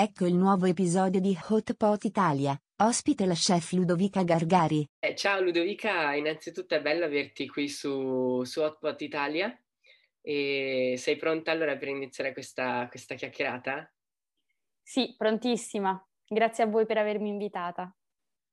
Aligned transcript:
Ecco 0.00 0.26
il 0.26 0.36
nuovo 0.36 0.66
episodio 0.66 1.18
di 1.18 1.36
Hot 1.48 1.74
Pot 1.74 2.04
Italia, 2.04 2.56
ospite 2.84 3.26
la 3.26 3.34
chef 3.34 3.72
Ludovica 3.72 4.22
Gargari. 4.22 4.88
Eh, 5.00 5.16
ciao 5.16 5.40
Ludovica, 5.40 6.14
innanzitutto 6.14 6.76
è 6.76 6.80
bello 6.80 7.04
averti 7.04 7.48
qui 7.48 7.68
su, 7.68 8.44
su 8.44 8.60
Hot 8.60 8.78
Pot 8.78 9.00
Italia. 9.00 9.60
E 10.20 10.94
sei 10.96 11.16
pronta 11.16 11.50
allora 11.50 11.76
per 11.76 11.88
iniziare 11.88 12.32
questa, 12.32 12.86
questa 12.88 13.16
chiacchierata? 13.16 13.92
Sì, 14.80 15.16
prontissima. 15.18 16.00
Grazie 16.28 16.62
a 16.62 16.68
voi 16.68 16.86
per 16.86 16.98
avermi 16.98 17.30
invitata. 17.30 17.92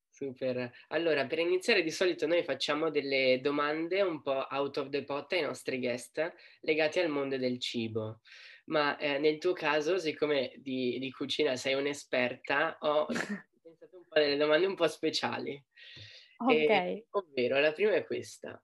Super. 0.09 0.71
Allora, 0.87 1.27
per 1.27 1.37
iniziare 1.37 1.83
di 1.83 1.91
solito 1.91 2.25
noi 2.25 2.43
facciamo 2.43 2.89
delle 2.89 3.39
domande 3.39 4.01
un 4.01 4.23
po' 4.23 4.47
out 4.49 4.77
of 4.77 4.89
the 4.89 5.03
pot 5.03 5.31
ai 5.33 5.41
nostri 5.41 5.77
guest 5.77 6.33
legati 6.61 6.97
al 6.99 7.09
mondo 7.09 7.37
del 7.37 7.59
cibo. 7.59 8.21
Ma 8.65 8.97
eh, 8.97 9.19
nel 9.19 9.37
tuo 9.37 9.53
caso, 9.53 9.97
siccome 9.97 10.53
di, 10.57 10.97
di 10.99 11.11
cucina 11.11 11.55
sei 11.55 11.75
un'esperta, 11.75 12.77
ho 12.79 13.05
pensato 13.61 13.97
un 13.97 14.03
po' 14.07 14.19
delle 14.19 14.37
domande 14.37 14.65
un 14.65 14.75
po' 14.75 14.87
speciali. 14.87 15.63
Ok. 16.39 16.51
E, 16.51 17.05
ovvero, 17.11 17.59
la 17.59 17.71
prima 17.71 17.93
è 17.93 18.05
questa. 18.05 18.61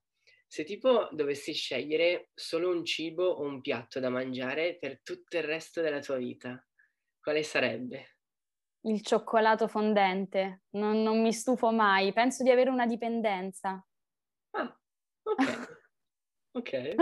Se 0.47 0.63
tipo 0.63 1.07
dovessi 1.11 1.53
scegliere 1.53 2.31
solo 2.33 2.69
un 2.71 2.83
cibo 2.83 3.25
o 3.25 3.43
un 3.43 3.61
piatto 3.61 3.99
da 3.99 4.09
mangiare 4.09 4.77
per 4.77 5.01
tutto 5.01 5.37
il 5.37 5.43
resto 5.43 5.81
della 5.81 5.99
tua 5.99 6.17
vita, 6.17 6.61
quale 7.21 7.43
sarebbe? 7.43 8.17
Il 8.81 9.03
cioccolato 9.03 9.67
fondente, 9.67 10.63
non, 10.71 11.03
non 11.03 11.21
mi 11.21 11.31
stufo 11.31 11.71
mai, 11.71 12.11
penso 12.13 12.43
di 12.43 12.49
avere 12.49 12.69
una 12.69 12.87
dipendenza. 12.87 13.85
Ah, 14.53 14.77
ok. 15.23 15.37
ok. 16.53 16.95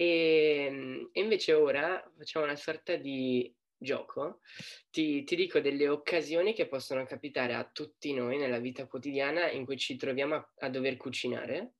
E, 0.00 0.64
ehm, 0.66 1.10
e, 1.12 1.20
invece 1.20 1.52
ora 1.52 2.02
facciamo 2.16 2.46
una 2.46 2.56
sorta 2.56 2.96
di 2.96 3.54
gioco. 3.76 4.40
Ti, 4.88 5.24
ti, 5.24 5.36
dico 5.36 5.60
delle 5.60 5.88
occasioni 5.88 6.54
che 6.54 6.68
possono 6.68 7.04
capitare 7.04 7.54
a 7.54 7.68
tutti 7.70 8.14
noi 8.14 8.38
nella 8.38 8.58
vita 8.60 8.86
quotidiana 8.86 9.50
in 9.50 9.66
cui 9.66 9.76
ci 9.76 9.96
troviamo 9.96 10.36
a, 10.36 10.52
a 10.60 10.70
dover 10.70 10.96
cucinare. 10.96 11.74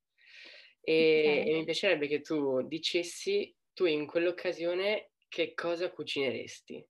E, 0.82 1.20
okay. 1.20 1.48
e 1.48 1.52
mi 1.54 1.64
piacerebbe 1.64 2.08
che 2.08 2.20
tu 2.20 2.60
dicessi 2.66 3.54
tu 3.72 3.86
in 3.86 4.06
quell'occasione 4.06 5.12
che 5.26 5.54
cosa 5.54 5.90
cucineresti. 5.90 6.86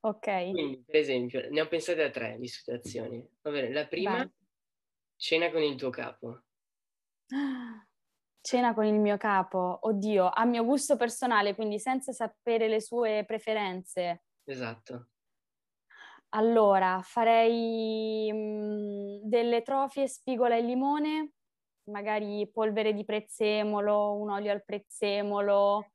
Ok. 0.00 0.50
Quindi, 0.50 0.82
per 0.84 0.96
esempio, 0.96 1.48
ne 1.50 1.60
ho 1.60 1.68
pensate 1.68 2.02
a 2.02 2.10
tre 2.10 2.36
di 2.40 2.48
situazioni. 2.48 3.24
Ovvero, 3.42 3.72
la 3.72 3.86
prima, 3.86 4.16
Vai. 4.16 4.30
cena 5.16 5.52
con 5.52 5.62
il 5.62 5.76
tuo 5.76 5.90
capo. 5.90 6.42
Cena 8.46 8.74
con 8.74 8.84
il 8.84 9.00
mio 9.00 9.16
capo, 9.16 9.76
oddio, 9.80 10.30
a 10.32 10.44
mio 10.44 10.64
gusto 10.64 10.96
personale, 10.96 11.56
quindi 11.56 11.80
senza 11.80 12.12
sapere 12.12 12.68
le 12.68 12.80
sue 12.80 13.24
preferenze. 13.26 14.22
Esatto. 14.44 15.08
Allora, 16.28 17.00
farei 17.02 18.30
mh, 18.32 18.36
mm, 18.36 19.28
delle 19.28 19.62
trofie 19.62 20.06
spigola 20.06 20.54
e 20.54 20.60
limone, 20.60 21.32
magari 21.90 22.48
polvere 22.48 22.92
di 22.92 23.04
prezzemolo, 23.04 24.14
un 24.14 24.30
olio 24.30 24.52
al 24.52 24.64
prezzemolo, 24.64 25.90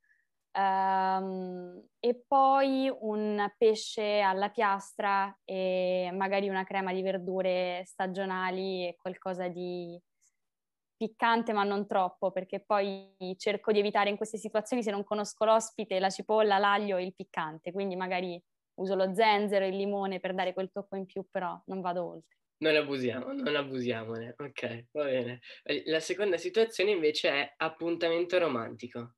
Um, 0.54 1.82
e 1.98 2.26
poi 2.28 2.92
un 2.94 3.50
pesce 3.58 4.20
alla 4.20 4.50
piastra 4.50 5.34
e 5.46 6.10
magari 6.12 6.50
una 6.50 6.66
crema 6.66 6.92
di 6.92 7.02
verdure 7.02 7.84
stagionali 7.86 8.86
e 8.86 8.98
qualcosa 8.98 9.48
di 9.48 9.98
piccante 11.02 11.52
ma 11.52 11.64
non 11.64 11.88
troppo 11.88 12.30
perché 12.30 12.60
poi 12.60 13.16
cerco 13.38 13.72
di 13.72 13.80
evitare 13.80 14.12
in 14.12 14.18
queste 14.18 14.38
situazioni 14.38 14.84
se 14.84 14.92
non 14.92 15.04
conosco 15.04 15.46
l'ospite 15.46 16.00
la 16.00 16.12
cipolla, 16.12 16.60
l'aglio 16.60 16.98
e 16.98 17.04
il 17.04 17.16
piccante 17.16 17.72
quindi 17.72 17.96
magari 17.96 18.40
uso 18.76 18.94
lo 18.94 19.12
zenzero 19.16 19.66
e 19.66 19.70
il 19.70 19.78
limone 19.78 20.20
per 20.20 20.36
dare 20.36 20.54
quel 20.54 20.72
tocco 20.72 20.96
in 20.96 21.08
più 21.08 21.26
però 21.28 21.60
non 21.66 21.82
vado 21.82 22.06
oltre. 22.06 22.38
Non 22.62 22.76
abusiamo, 22.76 23.32
non 23.34 23.56
abusiamone, 23.56 24.36
ok, 24.38 24.86
va 24.92 25.06
bene. 25.06 25.40
La 25.86 26.00
seconda 26.00 26.38
situazione 26.38 26.92
invece 26.92 27.30
è 27.30 27.54
appuntamento 27.58 28.38
romantico. 28.38 29.16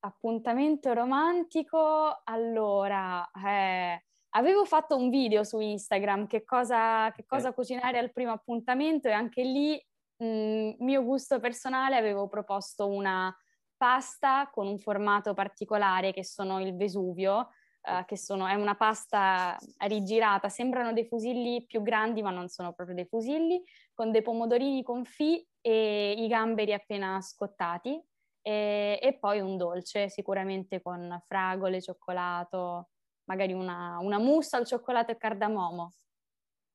Appuntamento 0.00 0.94
romantico, 0.94 2.22
allora, 2.24 3.30
eh, 3.32 4.02
avevo 4.30 4.64
fatto 4.64 4.96
un 4.96 5.10
video 5.10 5.44
su 5.44 5.60
Instagram 5.60 6.26
che 6.26 6.44
cosa, 6.44 7.12
che 7.12 7.26
cosa 7.26 7.50
eh. 7.50 7.54
cucinare 7.54 7.98
al 7.98 8.12
primo 8.12 8.32
appuntamento 8.32 9.08
e 9.08 9.12
anche 9.12 9.42
lì, 9.42 9.78
mh, 10.18 10.24
mm, 10.24 10.70
mio 10.80 11.02
gusto 11.02 11.40
personale, 11.40 11.96
avevo 11.96 12.28
proposto 12.28 12.86
una 12.86 13.34
pasta 13.76 14.50
con 14.52 14.66
un 14.66 14.78
formato 14.78 15.34
particolare 15.34 16.12
che 16.12 16.24
sono 16.24 16.60
il 16.60 16.76
Vesuvio, 16.76 17.50
eh, 17.82 18.04
che 18.06 18.16
sono, 18.16 18.46
è 18.46 18.54
una 18.54 18.74
pasta 18.74 19.56
rigirata, 19.86 20.48
sembrano 20.48 20.92
dei 20.92 21.06
fusilli 21.06 21.64
più 21.64 21.82
grandi 21.82 22.22
ma 22.22 22.30
non 22.30 22.48
sono 22.48 22.72
proprio 22.72 22.96
dei 22.96 23.06
fusilli, 23.06 23.62
con 23.94 24.10
dei 24.10 24.22
pomodorini 24.22 24.82
confì 24.82 25.46
e 25.60 26.12
i 26.12 26.26
gamberi 26.26 26.72
appena 26.72 27.20
scottati 27.20 28.00
e, 28.42 28.98
e, 29.00 29.18
poi 29.18 29.40
un 29.40 29.56
dolce 29.56 30.08
sicuramente 30.08 30.82
con 30.82 31.22
fragole, 31.26 31.80
cioccolato, 31.80 32.90
magari 33.24 33.52
una, 33.52 33.98
una 34.00 34.18
mousse 34.18 34.56
al 34.56 34.66
cioccolato 34.66 35.12
e 35.12 35.16
cardamomo. 35.16 35.92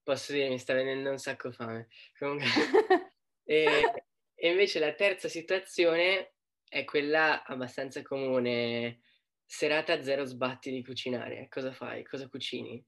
Posso 0.03 0.33
dire, 0.33 0.49
mi 0.49 0.59
sta 0.59 0.73
venendo 0.73 1.11
un 1.11 1.17
sacco 1.17 1.51
fame. 1.51 1.87
Comunque... 2.17 2.45
e, 3.43 4.05
e 4.33 4.49
invece 4.49 4.79
la 4.79 4.93
terza 4.93 5.27
situazione 5.27 6.33
è 6.67 6.83
quella 6.85 7.43
abbastanza 7.43 8.01
comune, 8.01 9.01
serata 9.45 10.01
zero 10.01 10.25
sbatti 10.25 10.71
di 10.71 10.83
cucinare. 10.83 11.47
Cosa 11.49 11.71
fai? 11.71 12.03
Cosa 12.03 12.27
cucini? 12.27 12.83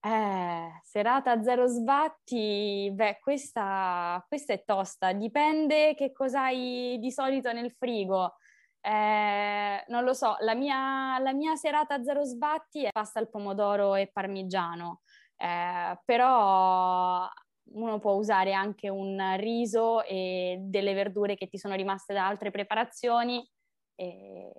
Eh, 0.00 0.80
serata 0.84 1.42
zero 1.42 1.66
sbatti, 1.66 2.90
beh, 2.92 3.18
questa, 3.20 4.24
questa 4.28 4.52
è 4.52 4.62
tosta, 4.64 5.12
dipende 5.12 5.94
che 5.94 6.12
cosa 6.12 6.44
hai 6.44 6.98
di 7.00 7.10
solito 7.10 7.52
nel 7.52 7.72
frigo. 7.72 8.36
Eh, 8.80 9.84
non 9.88 10.04
lo 10.04 10.14
so, 10.14 10.36
la 10.40 10.54
mia, 10.54 11.18
la 11.18 11.32
mia 11.32 11.56
serata 11.56 12.02
zero 12.02 12.24
sbatti 12.24 12.84
è 12.84 12.90
pasta 12.92 13.18
al 13.18 13.28
pomodoro 13.28 13.96
e 13.96 14.08
parmigiano, 14.12 15.02
eh, 15.36 15.98
però 16.04 17.28
uno 17.72 17.98
può 17.98 18.12
usare 18.14 18.52
anche 18.52 18.88
un 18.88 19.36
riso 19.38 20.02
e 20.04 20.58
delle 20.60 20.94
verdure 20.94 21.34
che 21.36 21.48
ti 21.48 21.58
sono 21.58 21.74
rimaste 21.74 22.12
da 22.14 22.26
altre 22.26 22.50
preparazioni 22.50 23.46
e, 23.94 24.52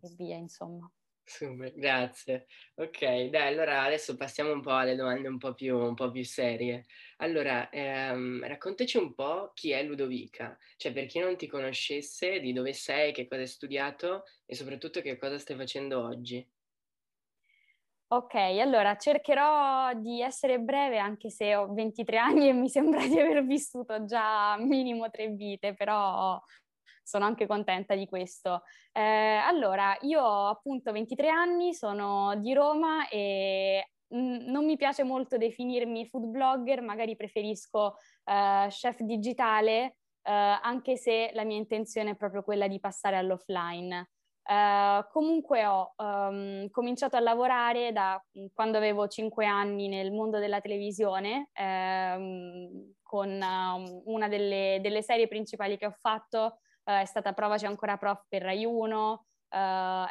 e 0.00 0.08
via, 0.16 0.36
insomma. 0.36 0.90
Super, 1.24 1.72
grazie. 1.74 2.46
Ok, 2.74 3.00
dai, 3.28 3.46
allora 3.46 3.82
adesso 3.84 4.16
passiamo 4.16 4.52
un 4.52 4.60
po' 4.60 4.72
alle 4.72 4.96
domande 4.96 5.28
un 5.28 5.38
po' 5.38 5.54
più, 5.54 5.76
un 5.78 5.94
po 5.94 6.10
più 6.10 6.24
serie. 6.24 6.86
Allora, 7.18 7.70
ehm, 7.70 8.44
raccontaci 8.46 8.96
un 8.96 9.14
po' 9.14 9.52
chi 9.54 9.70
è 9.70 9.82
Ludovica, 9.84 10.58
cioè 10.76 10.92
per 10.92 11.06
chi 11.06 11.20
non 11.20 11.36
ti 11.36 11.46
conoscesse, 11.46 12.40
di 12.40 12.52
dove 12.52 12.72
sei, 12.72 13.12
che 13.12 13.28
cosa 13.28 13.42
hai 13.42 13.46
studiato 13.46 14.24
e 14.44 14.54
soprattutto 14.56 15.00
che 15.02 15.16
cosa 15.18 15.38
stai 15.38 15.56
facendo 15.56 16.02
oggi. 16.02 16.46
Ok, 18.12 18.34
allora 18.34 18.96
cercherò 18.96 19.92
di 19.94 20.20
essere 20.20 20.58
breve 20.58 20.98
anche 20.98 21.30
se 21.30 21.54
ho 21.54 21.72
23 21.72 22.18
anni 22.18 22.48
e 22.48 22.52
mi 22.52 22.68
sembra 22.68 23.06
di 23.06 23.18
aver 23.18 23.44
vissuto 23.44 24.04
già 24.04 24.56
minimo 24.58 25.08
tre 25.10 25.28
vite, 25.28 25.74
però 25.74 26.40
sono 27.04 27.24
anche 27.24 27.46
contenta 27.46 27.94
di 27.94 28.06
questo. 28.06 28.62
Eh, 28.92 29.00
allora, 29.00 29.96
io 30.00 30.22
ho 30.22 30.48
appunto 30.48 30.90
23 30.90 31.28
anni, 31.28 31.72
sono 31.72 32.34
di 32.36 32.52
Roma 32.52 33.08
e 33.08 33.90
non 34.08 34.64
mi 34.64 34.76
piace 34.76 35.04
molto 35.04 35.36
definirmi 35.36 36.08
food 36.08 36.24
blogger, 36.26 36.82
magari 36.82 37.14
preferisco 37.14 37.94
uh, 38.24 38.66
chef 38.68 39.02
digitale, 39.02 39.98
uh, 40.24 40.58
anche 40.62 40.96
se 40.96 41.30
la 41.32 41.44
mia 41.44 41.58
intenzione 41.58 42.10
è 42.10 42.16
proprio 42.16 42.42
quella 42.42 42.66
di 42.66 42.80
passare 42.80 43.16
all'offline. 43.16 44.08
Uh, 44.50 45.06
comunque 45.12 45.64
ho 45.64 45.94
um, 45.98 46.68
cominciato 46.70 47.14
a 47.14 47.20
lavorare 47.20 47.92
da 47.92 48.20
quando 48.52 48.78
avevo 48.78 49.06
5 49.06 49.46
anni 49.46 49.86
nel 49.86 50.10
mondo 50.10 50.40
della 50.40 50.60
televisione, 50.60 51.50
um, 51.54 52.92
con 53.00 53.28
um, 53.30 54.02
una 54.06 54.26
delle, 54.26 54.80
delle, 54.82 55.02
serie 55.02 55.28
principali 55.28 55.78
che 55.78 55.86
ho 55.86 55.94
fatto 56.00 56.58
uh, 56.82 56.92
è 56.94 57.04
stata 57.04 57.32
Provaci 57.32 57.66
ancora 57.66 57.96
prof 57.96 58.24
per 58.28 58.42
Rai 58.42 58.64
1, 58.64 59.10
uh, 59.12 59.56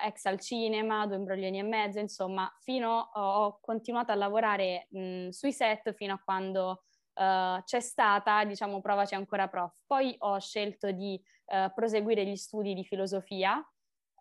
ex 0.06 0.24
al 0.24 0.40
cinema, 0.40 1.06
due 1.06 1.18
imbroglioni 1.18 1.60
e 1.60 1.64
mezzo, 1.64 2.00
insomma, 2.00 2.50
fino 2.62 3.10
ho 3.14 3.60
continuato 3.60 4.14
a 4.14 4.16
lavorare 4.16 4.88
mh, 4.92 5.30
sui 5.30 5.52
set 5.52 5.94
fino 5.96 6.14
a 6.14 6.22
quando 6.24 6.84
uh, 7.16 7.62
c'è 7.64 7.82
stata, 7.82 8.46
diciamo, 8.46 8.80
Provaci 8.80 9.16
ancora 9.16 9.50
prof. 9.50 9.74
Poi 9.86 10.16
ho 10.20 10.40
scelto 10.40 10.92
di 10.92 11.22
uh, 11.48 11.74
proseguire 11.74 12.26
gli 12.26 12.38
studi 12.38 12.74
di 12.74 12.86
filosofia. 12.86 13.62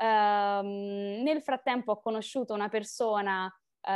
Um, 0.00 1.22
nel 1.22 1.42
frattempo 1.42 1.92
ho 1.92 2.00
conosciuto 2.00 2.54
una 2.54 2.68
persona 2.68 3.52
Uh, 3.80 3.90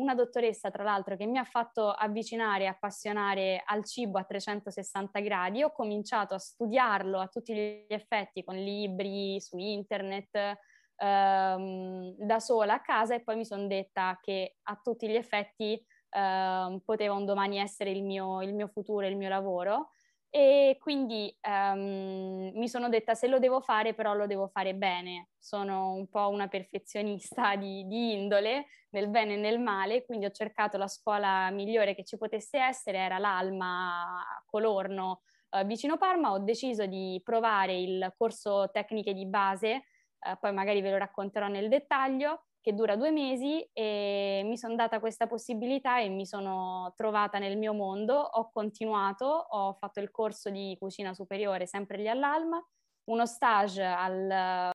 una 0.00 0.14
dottoressa, 0.14 0.70
tra 0.70 0.84
l'altro, 0.84 1.14
che 1.14 1.26
mi 1.26 1.36
ha 1.36 1.44
fatto 1.44 1.90
avvicinare 1.90 2.64
e 2.64 2.66
appassionare 2.68 3.62
al 3.66 3.84
cibo 3.84 4.16
a 4.16 4.24
360 4.24 5.20
gradi. 5.20 5.62
Ho 5.62 5.72
cominciato 5.72 6.32
a 6.34 6.38
studiarlo 6.38 7.18
a 7.18 7.26
tutti 7.26 7.52
gli 7.52 7.92
effetti 7.92 8.42
con 8.42 8.54
libri, 8.54 9.38
su 9.40 9.58
internet, 9.58 10.58
ehm, 10.96 12.14
da 12.16 12.40
sola 12.40 12.74
a 12.74 12.80
casa 12.80 13.14
e 13.14 13.22
poi 13.22 13.36
mi 13.36 13.44
sono 13.44 13.66
detta 13.66 14.18
che 14.22 14.56
a 14.62 14.80
tutti 14.82 15.08
gli 15.08 15.16
effetti 15.16 15.82
ehm, 16.10 16.80
poteva 16.84 17.14
un 17.14 17.24
domani 17.24 17.58
essere 17.58 17.90
il 17.90 18.02
mio, 18.02 18.40
il 18.42 18.54
mio 18.54 18.68
futuro 18.68 19.06
il 19.06 19.16
mio 19.16 19.28
lavoro 19.28 19.90
e 20.30 20.76
quindi 20.78 21.34
um, 21.42 22.50
mi 22.54 22.68
sono 22.68 22.90
detta 22.90 23.14
se 23.14 23.28
lo 23.28 23.38
devo 23.38 23.60
fare 23.60 23.94
però 23.94 24.12
lo 24.12 24.26
devo 24.26 24.48
fare 24.48 24.74
bene, 24.74 25.30
sono 25.38 25.94
un 25.94 26.08
po' 26.08 26.28
una 26.28 26.48
perfezionista 26.48 27.56
di, 27.56 27.86
di, 27.86 28.12
indole 28.12 28.66
nel 28.90 29.08
bene 29.08 29.34
e 29.34 29.36
nel 29.36 29.58
male, 29.58 30.04
quindi 30.04 30.26
ho 30.26 30.30
cercato 30.30 30.76
la 30.76 30.88
scuola 30.88 31.50
migliore 31.50 31.94
che 31.94 32.04
ci 32.04 32.18
potesse 32.18 32.58
essere, 32.58 32.98
era 32.98 33.18
l'Alma 33.18 34.22
Colorno 34.44 35.22
uh, 35.50 35.64
vicino 35.64 35.96
Parma, 35.96 36.32
ho 36.32 36.38
deciso 36.38 36.86
di 36.86 37.20
provare 37.24 37.78
il 37.78 38.12
corso 38.16 38.68
tecniche 38.70 39.14
di 39.14 39.26
base, 39.26 39.84
uh, 40.18 40.38
poi 40.38 40.52
magari 40.52 40.82
ve 40.82 40.90
lo 40.90 40.98
racconterò 40.98 41.48
nel 41.48 41.68
dettaglio, 41.68 42.47
che 42.60 42.74
dura 42.74 42.96
due 42.96 43.10
mesi 43.10 43.62
e 43.72 44.42
mi 44.44 44.56
sono 44.58 44.74
data 44.74 45.00
questa 45.00 45.26
possibilità 45.26 46.00
e 46.00 46.08
mi 46.08 46.26
sono 46.26 46.92
trovata 46.96 47.38
nel 47.38 47.56
mio 47.56 47.72
mondo, 47.72 48.14
ho 48.14 48.50
continuato, 48.50 49.24
ho 49.24 49.74
fatto 49.74 50.00
il 50.00 50.10
corso 50.10 50.50
di 50.50 50.76
cucina 50.78 51.14
superiore 51.14 51.66
sempre 51.66 51.98
lì 51.98 52.08
all'Alma, 52.08 52.62
uno 53.04 53.26
stage 53.26 53.82
al, 53.82 54.72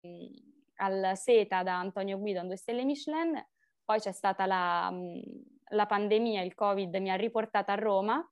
al 0.75 1.11
SETA 1.13 1.63
da 1.63 1.77
Antonio 1.77 2.17
Guido, 2.17 2.39
a 2.39 2.43
due 2.43 2.57
stelle 2.57 2.83
Michelin, 2.83 3.33
poi 3.83 3.99
c'è 3.99 4.11
stata 4.11 4.45
la, 4.45 4.91
la 5.69 5.85
pandemia, 5.85 6.41
il 6.41 6.55
Covid 6.55 6.95
mi 6.95 7.11
ha 7.11 7.15
riportata 7.15 7.73
a 7.73 7.75
Roma 7.75 8.25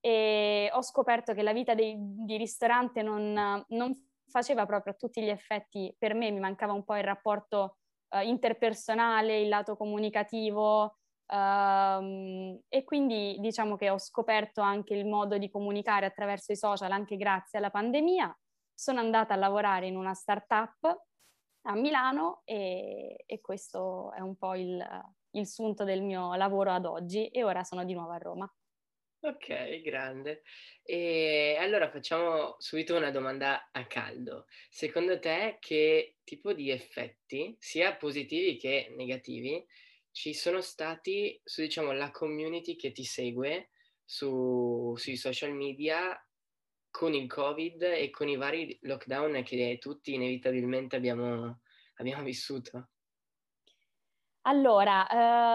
e 0.00 0.70
ho 0.72 0.82
scoperto 0.82 1.32
che 1.32 1.42
la 1.42 1.52
vita 1.52 1.74
dei, 1.74 1.96
di 1.98 2.36
ristorante 2.36 3.02
non, 3.02 3.64
non 3.68 4.08
faceva 4.28 4.66
proprio 4.66 4.92
a 4.92 4.96
tutti 4.96 5.22
gli 5.22 5.28
effetti 5.28 5.94
per 5.98 6.14
me, 6.14 6.30
mi 6.30 6.40
mancava 6.40 6.72
un 6.72 6.84
po' 6.84 6.96
il 6.96 7.04
rapporto 7.04 7.77
uh, 8.10 8.20
interpersonale, 8.20 9.40
il 9.40 9.48
lato 9.48 9.76
comunicativo 9.76 10.98
um, 11.32 12.58
e 12.68 12.84
quindi 12.84 13.36
diciamo 13.40 13.76
che 13.76 13.90
ho 13.90 13.98
scoperto 13.98 14.60
anche 14.60 14.94
il 14.94 15.06
modo 15.06 15.38
di 15.38 15.50
comunicare 15.50 16.06
attraverso 16.06 16.52
i 16.52 16.56
social 16.56 16.92
anche 16.92 17.16
grazie 17.16 17.58
alla 17.58 17.70
pandemia. 17.70 18.36
Sono 18.72 19.00
andata 19.00 19.34
a 19.34 19.36
lavorare 19.36 19.86
in 19.86 19.96
una 19.96 20.14
startup 20.14 21.06
a 21.62 21.74
Milano 21.74 22.42
e, 22.44 23.24
e 23.26 23.40
questo 23.40 24.12
è 24.12 24.20
un 24.20 24.36
po' 24.36 24.54
il, 24.54 24.84
il 25.32 25.46
sunto 25.46 25.84
del 25.84 26.02
mio 26.02 26.34
lavoro 26.34 26.70
ad 26.70 26.86
oggi 26.86 27.26
e 27.28 27.44
ora 27.44 27.64
sono 27.64 27.84
di 27.84 27.94
nuovo 27.94 28.12
a 28.12 28.18
Roma. 28.18 28.52
Ok, 29.20 29.80
grande. 29.82 30.42
E 30.82 31.56
allora 31.58 31.90
facciamo 31.90 32.54
subito 32.58 32.96
una 32.96 33.10
domanda 33.10 33.68
a 33.72 33.84
caldo. 33.86 34.46
Secondo 34.70 35.18
te 35.18 35.56
che 35.60 36.18
tipo 36.22 36.52
di 36.52 36.70
effetti, 36.70 37.56
sia 37.58 37.96
positivi 37.96 38.56
che 38.56 38.94
negativi, 38.96 39.64
ci 40.12 40.34
sono 40.34 40.60
stati 40.60 41.40
su, 41.42 41.62
diciamo, 41.62 41.92
la 41.92 42.12
community 42.12 42.76
che 42.76 42.92
ti 42.92 43.02
segue 43.04 43.70
su, 44.04 44.94
sui 44.96 45.16
social 45.16 45.52
media 45.52 46.16
con 46.88 47.12
il 47.12 47.26
Covid 47.28 47.82
e 47.82 48.10
con 48.10 48.28
i 48.28 48.36
vari 48.36 48.78
lockdown 48.82 49.42
che 49.42 49.78
tutti 49.80 50.14
inevitabilmente 50.14 50.94
abbiamo, 50.94 51.60
abbiamo 51.96 52.22
vissuto? 52.22 52.90
Allora, 54.48 55.06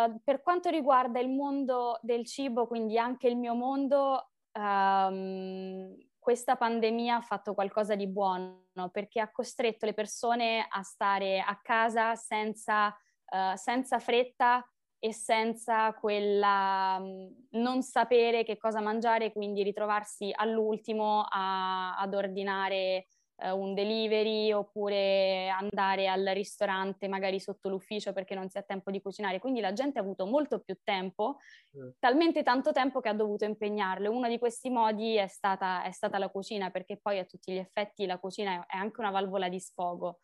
eh, 0.06 0.20
per 0.24 0.42
quanto 0.44 0.70
riguarda 0.70 1.20
il 1.20 1.30
mondo 1.30 1.98
del 2.04 2.26
cibo, 2.28 2.68
quindi 2.68 2.98
anche 3.00 3.28
il 3.28 3.36
mio 3.38 3.56
mondo, 3.56 4.30
ehm, 4.52 5.96
questa 6.20 6.56
pandemia 6.56 7.16
ha 7.18 7.22
fatto 7.22 7.56
qualcosa 7.56 7.96
di 7.96 8.08
buono 8.08 8.62
perché 8.92 9.20
ha 9.20 9.32
costretto 9.32 9.88
le 9.88 9.94
persone 9.96 10.66
a 10.70 10.84
stare 10.84 11.40
a 11.40 11.60
casa 11.62 12.14
senza, 12.16 12.96
eh, 13.30 13.54
senza 13.58 13.98
fretta 13.98 14.64
e 15.00 15.12
senza 15.12 15.92
quella 15.96 17.00
mm, 17.00 17.28
non 17.62 17.82
sapere 17.82 18.44
che 18.44 18.58
cosa 18.58 18.80
mangiare, 18.80 19.32
quindi 19.32 19.64
ritrovarsi 19.64 20.32
all'ultimo 20.34 21.26
a, 21.28 21.98
ad 21.98 22.14
ordinare 22.14 23.08
eh, 23.38 23.52
un 23.52 23.74
delivery 23.74 24.52
oppure 24.52 25.50
andare 25.50 26.08
al 26.08 26.26
ristorante 26.34 27.08
magari 27.08 27.40
sotto 27.40 27.70
l'ufficio 27.70 28.14
perché 28.14 28.36
non 28.36 28.50
si 28.50 28.58
ha 28.58 28.62
tempo 28.62 28.92
di 28.92 29.02
cucinare. 29.02 29.40
Quindi 29.40 29.60
la 29.60 29.74
gente 29.74 30.00
ha 30.00 30.02
avuto 30.02 30.26
molto 30.26 30.60
più 30.60 30.78
tempo, 30.84 31.38
mm. 31.78 31.90
talmente 32.00 32.44
tanto 32.44 32.72
tempo 32.72 33.00
che 33.00 33.10
ha 33.10 33.14
dovuto 33.14 33.46
impegnarlo. 33.46 34.12
Uno 34.12 34.28
di 34.28 34.38
questi 34.38 34.70
modi 34.70 35.16
è 35.16 35.28
stata, 35.28 35.84
è 35.84 35.92
stata 35.92 36.18
la 36.18 36.30
cucina 36.30 36.70
perché 36.70 36.98
poi 36.98 37.20
a 37.20 37.26
tutti 37.26 37.54
gli 37.54 37.58
effetti 37.58 38.06
la 38.06 38.20
cucina 38.20 38.66
è 38.66 38.78
anche 38.78 39.00
una 39.00 39.12
valvola 39.12 39.50
di 39.50 39.60
sfogo 39.60 40.20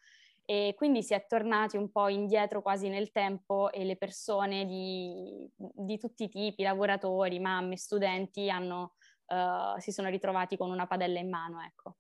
e 0.45 0.73
quindi 0.75 1.03
si 1.03 1.13
è 1.13 1.27
tornati 1.27 1.77
un 1.77 1.91
po' 1.91 2.07
indietro 2.07 2.63
quasi 2.63 2.89
nel 2.89 3.11
tempo 3.11 3.71
e 3.71 3.83
le 3.83 3.97
persone 3.97 4.65
di, 4.65 5.47
di 5.56 6.00
tutti 6.00 6.23
i 6.23 6.29
tipi, 6.29 6.63
lavoratori, 6.63 7.38
mamme, 7.39 7.77
studenti, 7.77 8.50
hanno, 8.50 8.95
uh, 9.27 9.79
si 9.79 9.91
sono 9.91 10.09
ritrovati 10.09 10.57
con 10.57 10.71
una 10.71 10.88
padella 10.88 11.19
in 11.19 11.29
mano. 11.29 11.61
Ecco 11.61 11.97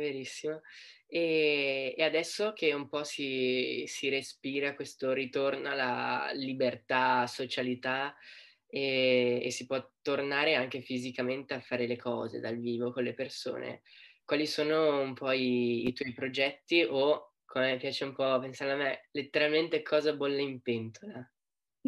verissimo. 0.00 0.62
E, 1.06 1.94
e, 1.96 2.02
adesso 2.04 2.52
che 2.52 2.72
un 2.74 2.88
po' 2.88 3.02
si, 3.04 3.84
si, 3.86 4.08
respira 4.08 4.74
questo 4.74 5.12
ritorno 5.12 5.70
alla 5.70 6.30
libertà, 6.34 7.26
socialità 7.26 8.14
e, 8.68 9.40
e, 9.42 9.50
si 9.50 9.66
può 9.66 9.82
tornare 10.02 10.54
anche 10.54 10.82
fisicamente 10.82 11.54
a 11.54 11.60
fare 11.60 11.86
le 11.86 11.96
cose 11.96 12.40
dal 12.40 12.58
vivo 12.58 12.92
con 12.92 13.04
le 13.04 13.14
persone, 13.14 13.82
quali 14.24 14.46
sono 14.46 15.00
un 15.00 15.14
po' 15.14 15.32
i, 15.32 15.86
i 15.86 15.92
tuoi 15.94 16.12
progetti 16.12 16.82
o, 16.82 17.36
come 17.46 17.78
piace 17.78 18.04
un 18.04 18.14
po' 18.14 18.38
pensare 18.38 18.72
a 18.72 18.76
me, 18.76 19.08
letteralmente 19.12 19.82
cosa 19.82 20.14
bolle 20.14 20.42
in 20.42 20.60
pentola? 20.60 21.26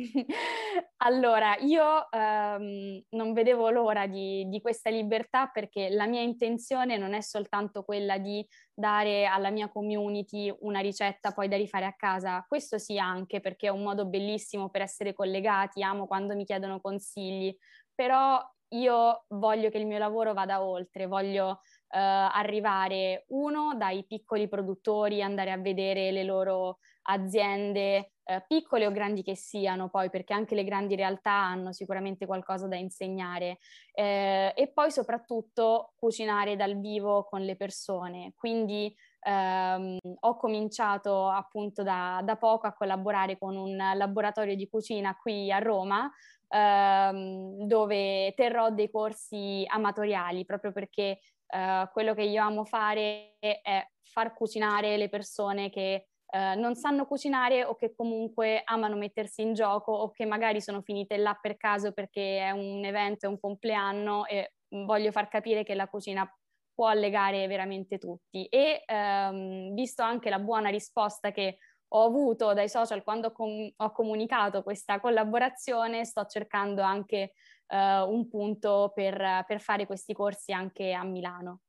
allora, 0.98 1.56
io 1.58 2.08
um, 2.10 3.02
non 3.10 3.32
vedevo 3.32 3.70
l'ora 3.70 4.06
di, 4.06 4.48
di, 4.48 4.60
questa 4.60 4.90
libertà 4.90 5.46
perché 5.48 5.90
la 5.90 6.06
mia 6.06 6.22
intenzione 6.22 6.96
non 6.96 7.12
è 7.12 7.20
soltanto 7.20 7.82
quella 7.82 8.18
di 8.18 8.46
dare 8.72 9.26
alla 9.26 9.50
mia 9.50 9.68
community 9.68 10.54
una 10.60 10.80
ricetta 10.80 11.32
poi 11.32 11.48
da 11.48 11.56
rifare 11.56 11.84
a 11.84 11.94
casa, 11.94 12.44
questo 12.48 12.78
sì 12.78 12.98
anche 12.98 13.40
perché 13.40 13.66
è 13.66 13.70
un 13.70 13.82
modo 13.82 14.06
bellissimo 14.06 14.70
per 14.70 14.82
essere 14.82 15.12
collegati, 15.12 15.82
amo 15.82 16.06
quando 16.06 16.34
mi 16.34 16.44
chiedono 16.44 16.80
consigli, 16.80 17.54
però 17.94 18.40
io 18.72 19.24
voglio 19.28 19.68
che 19.68 19.78
il 19.78 19.86
mio 19.86 19.98
lavoro 19.98 20.32
vada 20.32 20.62
oltre, 20.62 21.06
voglio 21.06 21.60
Uh, 21.92 21.98
arrivare 21.98 23.24
uno 23.30 23.74
dai 23.76 24.06
piccoli 24.06 24.48
produttori, 24.48 25.22
andare 25.22 25.50
a 25.50 25.56
vedere 25.56 26.12
le 26.12 26.22
loro 26.22 26.78
aziende, 27.10 28.12
eh, 28.24 28.44
piccole 28.46 28.86
o 28.86 28.92
grandi 28.92 29.22
che 29.22 29.34
siano, 29.36 29.88
poi 29.88 30.08
perché 30.10 30.32
anche 30.32 30.54
le 30.54 30.64
grandi 30.64 30.94
realtà 30.94 31.32
hanno 31.32 31.72
sicuramente 31.72 32.26
qualcosa 32.26 32.68
da 32.68 32.76
insegnare 32.76 33.58
eh, 33.92 34.52
e 34.54 34.72
poi 34.72 34.90
soprattutto 34.90 35.92
cucinare 35.96 36.56
dal 36.56 36.78
vivo 36.78 37.24
con 37.24 37.42
le 37.42 37.56
persone. 37.56 38.32
Quindi 38.36 38.94
ehm, 39.20 39.98
ho 40.20 40.36
cominciato 40.36 41.28
appunto 41.28 41.82
da, 41.82 42.20
da, 42.24 42.36
poco 42.36 42.66
a 42.66 42.72
collaborare 42.72 43.36
con 43.36 43.56
un 43.56 43.76
laboratorio 43.76 44.54
di 44.54 44.68
cucina 44.68 45.16
qui 45.16 45.50
a 45.50 45.58
Roma 45.58 46.10
ehm, 46.48 47.66
dove 47.66 48.32
terrò 48.34 48.70
dei 48.70 48.90
corsi 48.90 49.64
amatoriali 49.66 50.44
proprio 50.44 50.72
perché 50.72 51.20
Uh, 51.52 51.90
quello 51.90 52.14
che 52.14 52.22
io 52.22 52.44
amo 52.44 52.64
fare 52.64 53.34
è 53.40 53.84
far 54.02 54.34
cucinare 54.34 54.96
le 54.96 55.08
persone 55.08 55.68
che 55.68 56.09
eh, 56.30 56.54
non 56.54 56.74
sanno 56.76 57.06
cucinare 57.06 57.64
o 57.64 57.74
che 57.74 57.94
comunque 57.94 58.62
amano 58.64 58.96
mettersi 58.96 59.42
in 59.42 59.52
gioco 59.54 59.92
o 59.92 60.10
che 60.10 60.24
magari 60.24 60.60
sono 60.60 60.80
finite 60.82 61.16
là 61.16 61.36
per 61.40 61.56
caso 61.56 61.92
perché 61.92 62.38
è 62.38 62.50
un 62.50 62.84
evento, 62.84 63.26
è 63.26 63.28
un 63.28 63.40
compleanno 63.40 64.26
e 64.26 64.52
voglio 64.68 65.10
far 65.10 65.28
capire 65.28 65.64
che 65.64 65.74
la 65.74 65.88
cucina 65.88 66.28
può 66.72 66.92
legare 66.92 67.46
veramente 67.46 67.98
tutti. 67.98 68.46
E 68.46 68.84
ehm, 68.86 69.74
visto 69.74 70.02
anche 70.02 70.30
la 70.30 70.38
buona 70.38 70.68
risposta 70.70 71.30
che 71.30 71.58
ho 71.92 72.04
avuto 72.04 72.52
dai 72.52 72.68
social 72.68 73.02
quando 73.02 73.32
com- 73.32 73.70
ho 73.76 73.92
comunicato 73.92 74.62
questa 74.62 75.00
collaborazione, 75.00 76.04
sto 76.04 76.24
cercando 76.26 76.82
anche 76.82 77.32
eh, 77.66 78.00
un 78.02 78.28
punto 78.28 78.92
per, 78.94 79.44
per 79.46 79.60
fare 79.60 79.86
questi 79.86 80.12
corsi 80.12 80.52
anche 80.52 80.92
a 80.92 81.02
Milano. 81.02 81.60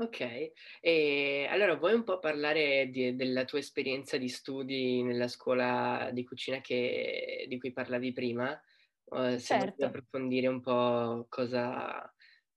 Ok, 0.00 0.52
e 0.80 1.46
allora 1.50 1.76
vuoi 1.76 1.92
un 1.92 2.04
po' 2.04 2.18
parlare 2.18 2.88
di, 2.88 3.14
della 3.14 3.44
tua 3.44 3.58
esperienza 3.58 4.16
di 4.16 4.28
studi 4.30 5.02
nella 5.02 5.28
scuola 5.28 6.08
di 6.10 6.24
cucina 6.24 6.62
che, 6.62 7.44
di 7.46 7.58
cui 7.58 7.70
parlavi 7.70 8.10
prima? 8.14 8.58
Uh, 9.04 9.36
se 9.36 9.58
certo. 9.58 9.74
vuoi 9.76 9.88
approfondire 9.88 10.46
un 10.46 10.60
po' 10.62 11.26
cosa, 11.28 12.10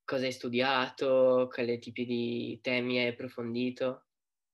cosa 0.06 0.24
hai 0.26 0.32
studiato, 0.32 1.50
quali 1.52 1.80
tipi 1.80 2.06
di 2.06 2.60
temi 2.62 3.00
hai 3.00 3.08
approfondito? 3.08 4.06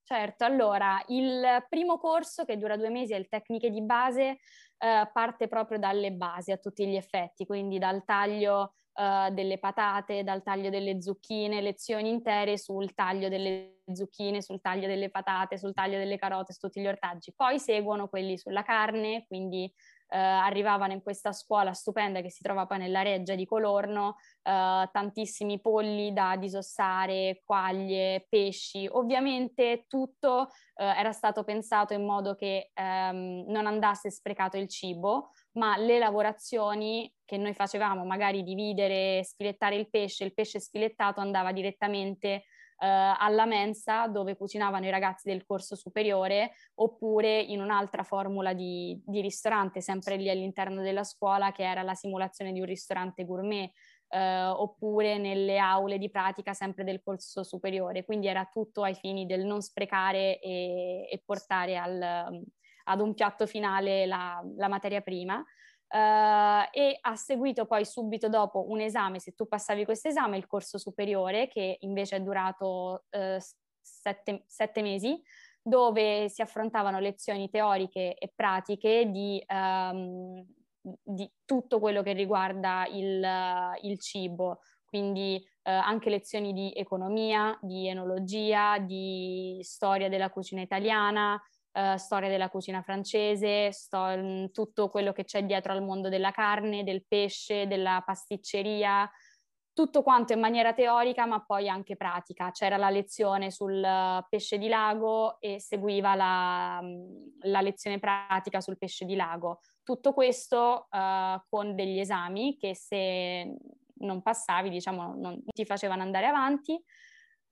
Certo, 0.01 0.43
allora 0.43 0.99
il 1.09 1.63
primo 1.69 1.99
corso 1.99 2.43
che 2.43 2.57
dura 2.57 2.75
due 2.75 2.89
mesi 2.89 3.13
è 3.13 3.17
il 3.17 3.27
Tecniche 3.27 3.69
di 3.69 3.83
base, 3.83 4.39
eh, 4.79 5.09
parte 5.13 5.47
proprio 5.47 5.77
dalle 5.77 6.11
basi 6.13 6.51
a 6.51 6.57
tutti 6.57 6.87
gli 6.87 6.95
effetti, 6.95 7.45
quindi 7.45 7.77
dal 7.77 8.03
taglio 8.03 8.73
uh, 8.99 9.33
delle 9.33 9.57
patate, 9.57 10.23
dal 10.23 10.43
taglio 10.43 10.69
delle 10.69 11.01
zucchine, 11.01 11.61
lezioni 11.61 12.09
intere 12.09 12.57
sul 12.57 12.93
taglio 12.93 13.29
delle 13.29 13.83
zucchine, 13.93 14.41
sul 14.41 14.59
taglio 14.59 14.87
delle 14.87 15.09
patate, 15.09 15.57
sul 15.57 15.73
taglio 15.73 15.97
delle 15.97 16.17
carote, 16.17 16.51
su 16.51 16.59
tutti 16.59 16.81
gli 16.81 16.87
ortaggi. 16.87 17.33
Poi 17.33 17.59
seguono 17.59 18.09
quelli 18.09 18.37
sulla 18.37 18.63
carne, 18.63 19.25
quindi 19.27 19.71
Uh, 20.11 20.17
arrivavano 20.17 20.93
in 20.93 21.03
questa 21.03 21.31
scuola 21.31 21.71
stupenda 21.73 22.21
che 22.21 22.31
si 22.31 22.41
trova 22.41 22.65
poi 22.65 22.79
nella 22.79 23.03
reggia 23.03 23.35
di 23.35 23.45
Colorno, 23.45 24.15
uh, 24.41 24.89
tantissimi 24.91 25.61
polli 25.61 26.13
da 26.13 26.35
disossare, 26.35 27.43
quaglie, 27.45 28.25
pesci. 28.27 28.87
Ovviamente 28.91 29.85
tutto 29.87 30.47
uh, 30.49 30.83
era 30.83 31.11
stato 31.11 31.43
pensato 31.43 31.93
in 31.93 32.05
modo 32.05 32.33
che 32.33 32.71
um, 32.73 33.43
non 33.49 33.67
andasse 33.67 34.09
sprecato 34.09 34.57
il 34.57 34.67
cibo, 34.67 35.29
ma 35.53 35.77
le 35.77 35.99
lavorazioni 35.99 37.13
che 37.23 37.37
noi 37.37 37.53
facevamo, 37.53 38.03
magari 38.03 38.41
dividere, 38.41 39.23
sfilettare 39.23 39.75
il 39.75 39.91
pesce, 39.91 40.23
il 40.23 40.33
pesce 40.33 40.59
sfilettato 40.59 41.19
andava 41.19 41.51
direttamente 41.51 42.45
alla 42.85 43.45
mensa 43.45 44.07
dove 44.07 44.37
cucinavano 44.37 44.85
i 44.85 44.89
ragazzi 44.89 45.29
del 45.29 45.45
corso 45.45 45.75
superiore 45.75 46.53
oppure 46.75 47.39
in 47.39 47.61
un'altra 47.61 48.03
formula 48.03 48.53
di, 48.53 49.01
di, 49.05 49.21
ristorante, 49.21 49.81
sempre 49.81 50.15
lì 50.15 50.29
all'interno 50.29 50.81
della 50.81 51.03
scuola, 51.03 51.51
che 51.51 51.63
era 51.63 51.81
la 51.81 51.93
simulazione 51.93 52.51
di 52.51 52.59
un 52.59 52.65
ristorante 52.65 53.25
gourmet. 53.25 53.71
Uh, 54.09 54.49
oppure 54.59 55.19
nelle 55.19 55.59
aule 55.59 55.99
di 55.99 56.09
pratica 56.09 56.53
sempre 56.53 56.83
del 56.83 56.99
corso 56.99 57.43
superiore, 57.43 58.05
quindi 58.05 58.25
era 58.25 58.49
tutto 58.51 58.81
ai 58.81 58.95
fini 58.95 59.27
del 59.27 59.45
non 59.45 59.61
sprecare 59.61 60.39
e, 60.39 61.07
e 61.07 61.21
portare 61.23 61.77
al, 61.77 62.41
ad 62.85 62.99
un 62.99 63.13
piatto 63.13 63.45
finale 63.45 64.07
la, 64.07 64.43
la 64.55 64.67
materia 64.67 65.01
prima. 65.01 65.45
Uh, 65.91 66.69
e 66.71 66.99
ha 67.01 67.15
seguito 67.15 67.65
poi 67.65 67.83
subito 67.83 68.29
dopo 68.29 68.69
un 68.69 68.79
esame, 68.79 69.19
se 69.19 69.31
tu 69.31 69.47
passavi 69.47 69.85
questo 69.85 70.09
esame, 70.09 70.37
il 70.37 70.45
corso 70.45 70.77
superiore 70.77 71.47
che 71.47 71.77
invece 71.79 72.17
è 72.17 72.21
durato 72.21 73.05
uh, 73.09 73.37
sette, 73.81 74.43
sette, 74.45 74.81
mesi, 74.83 75.19
dove 75.59 76.29
si 76.29 76.43
affrontavano 76.43 76.99
lezioni 76.99 77.49
teoriche 77.49 78.13
e 78.13 78.31
pratiche 78.35 79.09
di, 79.09 79.43
um, 79.47 80.45
di 80.81 81.27
tutto 81.43 81.79
quello 81.79 82.03
che 82.03 82.13
riguarda 82.13 82.85
il, 82.91 83.23
uh, 83.23 83.87
il 83.87 83.99
cibo, 83.99 84.59
quindi 84.85 85.43
anche 85.69 86.09
lezioni 86.09 86.51
di 86.51 86.73
economia, 86.75 87.55
di 87.61 87.87
enologia, 87.87 88.79
di 88.79 89.59
storia 89.61 90.09
della 90.09 90.31
cucina 90.31 90.61
italiana, 90.61 91.39
uh, 91.79 91.97
storia 91.97 92.29
della 92.29 92.49
cucina 92.49 92.81
francese, 92.81 93.71
sto, 93.71 94.49
tutto 94.51 94.89
quello 94.89 95.11
che 95.11 95.23
c'è 95.23 95.43
dietro 95.43 95.73
al 95.73 95.83
mondo 95.83 96.09
della 96.09 96.31
carne, 96.31 96.83
del 96.83 97.05
pesce, 97.07 97.67
della 97.67 98.03
pasticceria, 98.05 99.09
tutto 99.73 100.03
quanto 100.03 100.33
in 100.33 100.39
maniera 100.39 100.73
teorica 100.73 101.25
ma 101.25 101.43
poi 101.43 101.69
anche 101.69 101.95
pratica. 101.95 102.51
C'era 102.51 102.75
la 102.75 102.89
lezione 102.89 103.49
sul 103.49 103.81
pesce 104.27 104.57
di 104.57 104.67
lago 104.67 105.39
e 105.39 105.59
seguiva 105.59 106.15
la, 106.15 106.81
la 107.43 107.61
lezione 107.61 107.99
pratica 107.99 108.59
sul 108.59 108.77
pesce 108.77 109.05
di 109.05 109.15
lago. 109.15 109.59
Tutto 109.83 110.13
questo 110.13 110.87
uh, 110.89 111.41
con 111.47 111.75
degli 111.75 111.99
esami 111.99 112.57
che 112.57 112.75
se 112.75 113.55
non 114.01 114.21
passavi, 114.21 114.69
diciamo, 114.69 115.15
non 115.15 115.41
ti 115.45 115.65
facevano 115.65 116.01
andare 116.01 116.25
avanti 116.25 116.81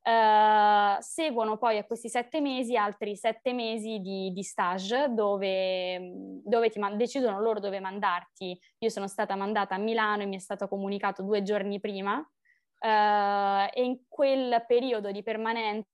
Uh, 0.07 0.95
seguono 1.01 1.57
poi 1.57 1.77
a 1.77 1.83
questi 1.83 2.07
sette 2.07 2.39
mesi 2.39 2.77
altri 2.77 3.17
sette 3.17 3.51
mesi 3.51 3.99
di, 3.99 4.31
di 4.31 4.41
stage 4.41 5.09
dove, 5.09 6.13
dove 6.45 6.71
man- 6.77 6.95
decidono 6.95 7.41
loro 7.41 7.59
dove 7.59 7.81
mandarti. 7.81 8.57
Io 8.77 8.89
sono 8.89 9.09
stata 9.09 9.35
mandata 9.35 9.75
a 9.75 9.79
Milano 9.79 10.21
e 10.21 10.25
mi 10.25 10.37
è 10.37 10.39
stato 10.39 10.69
comunicato 10.69 11.23
due 11.23 11.43
giorni 11.43 11.81
prima 11.81 12.19
uh, 12.19 13.69
e 13.69 13.83
in 13.83 13.99
quel 14.07 14.63
periodo 14.65 15.11
di 15.11 15.23
permanenza 15.23 15.85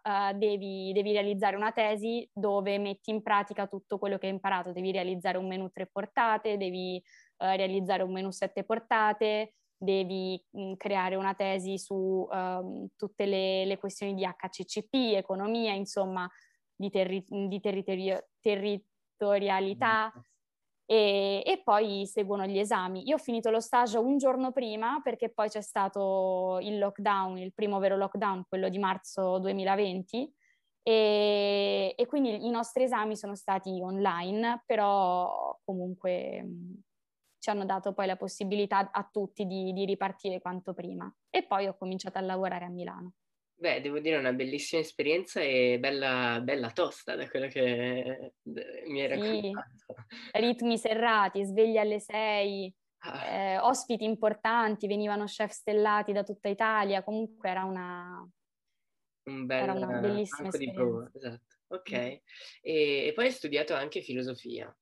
uh, 0.00 0.38
devi, 0.38 0.92
devi, 0.92 1.10
realizzare 1.10 1.56
una 1.56 1.72
tesi 1.72 2.24
dove 2.32 2.78
metti 2.78 3.10
in 3.10 3.22
pratica 3.22 3.66
tutto 3.66 3.98
quello 3.98 4.18
che 4.18 4.26
hai 4.26 4.32
imparato. 4.34 4.70
Devi 4.70 4.92
realizzare 4.92 5.36
un 5.36 5.48
menu 5.48 5.68
tre 5.70 5.88
portate, 5.90 6.56
devi 6.56 7.02
realizzare 7.38 8.04
un 8.04 8.12
menu 8.12 8.30
sette 8.30 8.62
portate, 8.62 9.54
devi 9.82 10.40
mh, 10.50 10.74
creare 10.74 11.16
una 11.16 11.34
tesi 11.34 11.76
su 11.76 12.26
um, 12.30 12.86
tutte 12.96 13.26
le, 13.26 13.64
le, 13.64 13.78
questioni 13.78 14.14
di 14.14 14.24
HCCP, 14.24 15.16
economia, 15.16 15.72
insomma, 15.72 16.28
di, 16.74 16.88
terri- 16.88 17.24
di 17.26 17.60
territorio- 17.60 18.28
territorialità. 18.40 20.12
E, 20.84 21.42
e, 21.44 21.62
poi 21.64 22.06
seguono 22.06 22.46
gli 22.46 22.58
esami. 22.58 23.08
Io 23.08 23.16
ho 23.16 23.18
finito 23.18 23.50
lo 23.50 23.60
stage 23.60 23.98
un 23.98 24.18
giorno 24.18 24.52
prima 24.52 25.00
perché 25.02 25.30
poi 25.30 25.48
c'è 25.48 25.62
stato 25.62 26.58
il 26.60 26.78
lockdown, 26.78 27.38
il 27.38 27.52
primo 27.52 27.78
vero 27.78 27.96
lockdown, 27.96 28.44
quello 28.48 28.68
di 28.68 28.78
marzo 28.78 29.38
2020, 29.38 30.32
e, 30.82 31.94
e 31.96 32.06
quindi 32.06 32.46
i 32.46 32.50
nostri 32.50 32.84
esami 32.84 33.16
sono 33.16 33.34
stati 33.34 33.80
online, 33.80 34.62
però 34.66 35.58
comunque 35.64 36.46
ci 37.42 37.50
hanno 37.50 37.64
dato 37.64 37.92
poi 37.92 38.06
la 38.06 38.14
possibilità 38.14 38.92
a 38.92 39.08
tutti 39.10 39.46
di, 39.46 39.72
di 39.72 39.84
ripartire 39.84 40.40
quanto 40.40 40.74
prima. 40.74 41.12
E 41.28 41.42
poi 41.42 41.66
ho 41.66 41.76
cominciato 41.76 42.18
a 42.18 42.20
lavorare 42.20 42.66
a 42.66 42.68
Milano. 42.68 43.14
Beh, 43.52 43.80
devo 43.80 43.98
dire 43.98 44.16
una 44.16 44.32
bellissima 44.32 44.80
esperienza 44.80 45.40
e 45.40 45.76
bella, 45.80 46.38
bella 46.40 46.70
tosta 46.70 47.16
da 47.16 47.28
quello 47.28 47.48
che 47.48 48.34
mi 48.86 49.00
hai 49.00 49.08
raccontato. 49.08 49.72
Sì, 50.06 50.38
ritmi 50.38 50.78
serrati, 50.78 51.44
svegli 51.44 51.78
alle 51.78 51.98
6, 51.98 52.74
ah. 52.98 53.26
eh, 53.26 53.58
ospiti 53.58 54.04
importanti, 54.04 54.86
venivano 54.86 55.24
chef 55.24 55.50
stellati 55.50 56.12
da 56.12 56.22
tutta 56.22 56.48
Italia, 56.48 57.02
comunque 57.02 57.50
era 57.50 57.64
una, 57.64 58.24
Un 59.24 59.46
bel, 59.46 59.62
era 59.62 59.72
una 59.72 59.98
bellissima 59.98 60.46
esperienza. 60.46 60.80
Di 60.80 60.88
prova, 60.88 61.10
esatto. 61.12 61.56
Ok, 61.66 61.92
mm. 61.92 62.16
e, 62.60 63.06
e 63.06 63.12
poi 63.14 63.24
hai 63.24 63.32
studiato 63.32 63.74
anche 63.74 64.00
filosofia. 64.00 64.72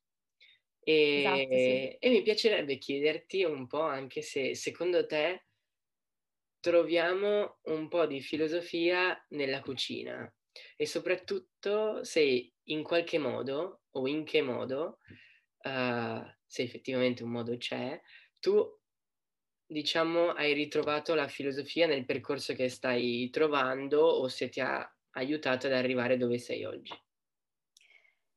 E, 0.83 1.47
esatto, 1.51 1.59
sì. 1.59 1.91
e 1.99 2.11
mi 2.11 2.23
piacerebbe 2.23 2.79
chiederti 2.79 3.45
un 3.45 3.67
po' 3.67 3.83
anche 3.83 4.23
se 4.23 4.55
secondo 4.55 5.07
te 5.07 5.45
troviamo 6.61 7.59
un 7.65 7.89
po' 7.89 8.07
di 8.07 8.21
filosofia 8.21 9.25
nella 9.31 9.61
cucina 9.61 10.33
e 10.77 10.87
soprattutto 10.87 12.05
se 12.05 12.53
in 12.65 12.83
qualche 12.83 13.19
modo 13.19 13.83
o 13.93 14.07
in 14.07 14.25
che 14.25 14.43
modo, 14.43 14.99
uh, 15.65 16.23
se 16.47 16.63
effettivamente 16.63 17.23
un 17.23 17.31
modo 17.31 17.57
c'è, 17.57 18.01
tu 18.39 18.79
diciamo 19.67 20.31
hai 20.31 20.53
ritrovato 20.53 21.15
la 21.15 21.29
filosofia 21.29 21.87
nel 21.87 22.05
percorso 22.05 22.55
che 22.55 22.69
stai 22.69 23.31
trovando 23.31 24.01
o 24.01 24.29
se 24.29 24.49
ti 24.49 24.61
ha 24.61 24.87
aiutato 25.13 25.67
ad 25.67 25.73
arrivare 25.73 26.17
dove 26.17 26.39
sei 26.39 26.65
oggi. 26.65 26.93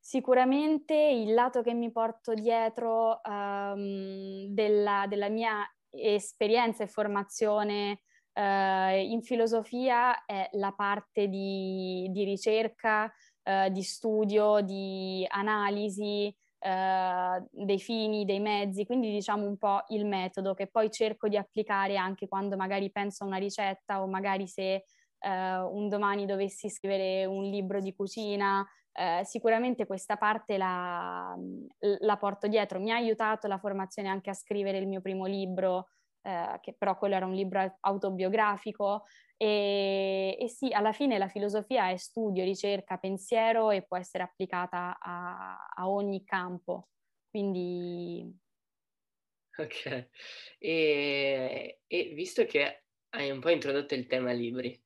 Sicuramente 0.05 0.93
il 0.93 1.33
lato 1.33 1.61
che 1.61 1.73
mi 1.73 1.89
porto 1.89 2.33
dietro 2.33 3.21
um, 3.23 4.47
della, 4.47 5.05
della, 5.07 5.29
mia 5.29 5.65
esperienza 5.91 6.83
e 6.83 6.87
formazione 6.87 8.01
uh, 8.33 8.97
in 8.97 9.21
filosofia 9.21 10.25
è 10.25 10.49
la 10.53 10.73
parte 10.73 11.29
di, 11.29 12.09
di 12.11 12.25
ricerca, 12.25 13.09
uh, 13.43 13.69
di 13.71 13.81
studio, 13.81 14.59
di 14.59 15.25
analisi 15.29 16.35
uh, 16.59 17.47
dei 17.49 17.79
fini, 17.79 18.25
dei 18.25 18.41
mezzi, 18.41 18.85
quindi 18.85 19.09
diciamo 19.09 19.47
un 19.47 19.57
po' 19.57 19.85
il 19.87 20.05
metodo 20.05 20.53
che 20.53 20.67
poi 20.67 20.91
cerco 20.91 21.29
di 21.29 21.37
applicare 21.37 21.95
anche 21.95 22.27
quando 22.27 22.57
magari 22.57 22.91
penso 22.91 23.23
a 23.23 23.27
una 23.27 23.37
ricetta 23.37 24.01
o 24.01 24.07
magari 24.07 24.47
se 24.47 24.83
un 25.25 25.87
domani 25.87 26.25
dovessi 26.25 26.69
scrivere 26.69 27.23
un 27.23 27.43
libro 27.43 27.79
di 27.79 27.93
cucina 27.93 28.61
eh, 28.93 29.21
sicuramente 29.25 29.85
questa 29.85 30.17
parte 30.17 30.57
la, 30.57 31.35
la, 31.79 32.17
porto 32.17 32.47
dietro. 32.47 32.79
Mi 32.79 32.91
ha 32.91 32.95
aiutato 32.95 33.47
la 33.47 33.57
formazione 33.57 34.07
anche 34.07 34.29
a 34.29 34.35
scrivere 34.35 34.77
il 34.77 34.87
mio 34.87 35.01
primo 35.01 35.25
libro, 35.25 35.89
eh, 36.21 36.59
che 36.61 36.73
però 36.73 36.97
quello 36.97 37.15
era 37.15 37.25
un 37.25 37.33
libro 37.33 37.77
autobiografico. 37.81 39.05
E, 39.35 40.37
e, 40.39 40.47
sì, 40.47 40.71
alla 40.71 40.93
fine 40.93 41.17
la 41.17 41.27
filosofia 41.27 41.89
è 41.89 41.97
studio, 41.97 42.43
ricerca, 42.43 42.97
pensiero 42.97 43.71
e 43.71 43.81
può 43.81 43.97
essere 43.97 44.23
applicata 44.23 44.97
a, 44.99 45.57
a 45.75 45.89
ogni 45.89 46.23
campo. 46.23 46.89
Quindi... 47.29 48.41
Ok, 49.55 50.09
e, 50.57 51.81
e 51.85 52.03
visto 52.15 52.45
che 52.45 52.85
hai 53.09 53.29
un 53.29 53.39
po' 53.39 53.49
introdotto 53.49 53.93
il 53.93 54.07
tema 54.07 54.31
libri, 54.31 54.82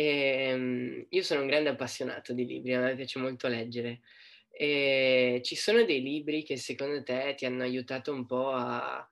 e, 0.00 0.48
ehm, 0.48 1.06
io 1.10 1.22
sono 1.22 1.42
un 1.42 1.46
grande 1.46 1.68
appassionato 1.68 2.32
di 2.32 2.46
libri, 2.46 2.74
a 2.74 2.80
me 2.80 2.94
piace 2.94 3.18
molto 3.18 3.48
leggere. 3.48 4.00
E 4.48 5.40
ci 5.44 5.56
sono 5.56 5.84
dei 5.84 6.00
libri 6.00 6.42
che 6.42 6.56
secondo 6.56 7.02
te 7.02 7.34
ti 7.36 7.44
hanno 7.44 7.62
aiutato 7.62 8.12
un 8.12 8.24
po' 8.24 8.50
a 8.50 9.06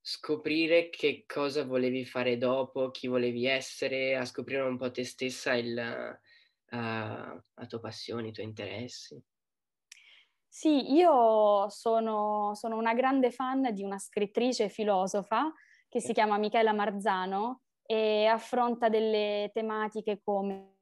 scoprire 0.00 0.90
che 0.90 1.24
cosa 1.26 1.64
volevi 1.64 2.04
fare 2.04 2.36
dopo, 2.36 2.90
chi 2.90 3.06
volevi 3.06 3.46
essere, 3.46 4.16
a 4.16 4.24
scoprire 4.26 4.60
un 4.62 4.76
po' 4.76 4.90
te 4.90 5.04
stessa, 5.04 5.54
uh, 5.54 6.16
la 6.70 7.66
tua 7.66 7.80
passione, 7.80 8.28
i 8.28 8.32
tuoi 8.32 8.46
interessi? 8.46 9.22
Sì, 10.46 10.92
io 10.92 11.68
sono, 11.70 12.54
sono 12.54 12.76
una 12.76 12.94
grande 12.94 13.30
fan 13.30 13.72
di 13.72 13.82
una 13.82 13.98
scrittrice 13.98 14.68
filosofa 14.68 15.52
che 15.88 16.00
si 16.00 16.12
chiama 16.12 16.36
Michela 16.36 16.72
Marzano 16.72 17.62
e 17.90 18.26
affronta 18.26 18.90
delle 18.90 19.50
tematiche 19.54 20.20
come 20.22 20.76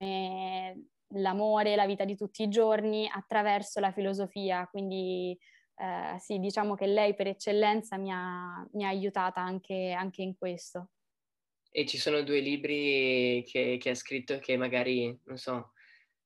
l'amore, 1.15 1.77
la 1.77 1.87
vita 1.87 2.05
di 2.05 2.17
tutti 2.17 2.43
i 2.43 2.49
giorni 2.49 3.09
attraverso 3.09 3.79
la 3.79 3.93
filosofia, 3.93 4.67
quindi 4.67 5.39
eh, 5.77 6.19
sì, 6.19 6.41
diciamo 6.41 6.75
che 6.75 6.87
lei 6.87 7.15
per 7.15 7.29
eccellenza 7.29 7.97
mi 7.97 8.11
ha, 8.11 8.67
mi 8.73 8.85
ha 8.85 8.89
aiutata 8.89 9.41
anche, 9.41 9.93
anche, 9.93 10.23
in 10.23 10.37
questo. 10.37 10.91
E 11.71 11.87
ci 11.87 11.97
sono 11.97 12.23
due 12.23 12.41
libri 12.41 13.45
che, 13.47 13.77
che 13.79 13.91
ha 13.91 13.95
scritto 13.95 14.41
che 14.41 14.57
magari, 14.57 15.17
non 15.27 15.37
so, 15.37 15.75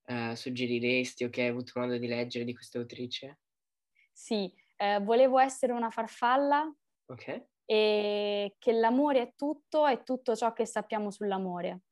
eh, 0.06 0.34
suggeriresti 0.34 1.24
o 1.24 1.28
che 1.28 1.42
hai 1.42 1.48
avuto 1.48 1.78
modo 1.78 1.98
di 1.98 2.06
leggere 2.06 2.46
di 2.46 2.54
questa 2.54 2.78
autrice? 2.78 3.40
Sì, 4.14 4.50
eh, 4.76 4.98
volevo 5.00 5.38
essere 5.38 5.72
una 5.74 5.90
farfalla. 5.90 6.74
Ok. 7.04 7.48
E 7.70 8.56
che 8.58 8.72
l'amore 8.72 9.20
è 9.20 9.32
tutto 9.36 9.86
e 9.86 10.02
tutto 10.02 10.34
ciò 10.34 10.52
che 10.52 10.66
sappiamo 10.66 11.12
sull'amore. 11.12 11.82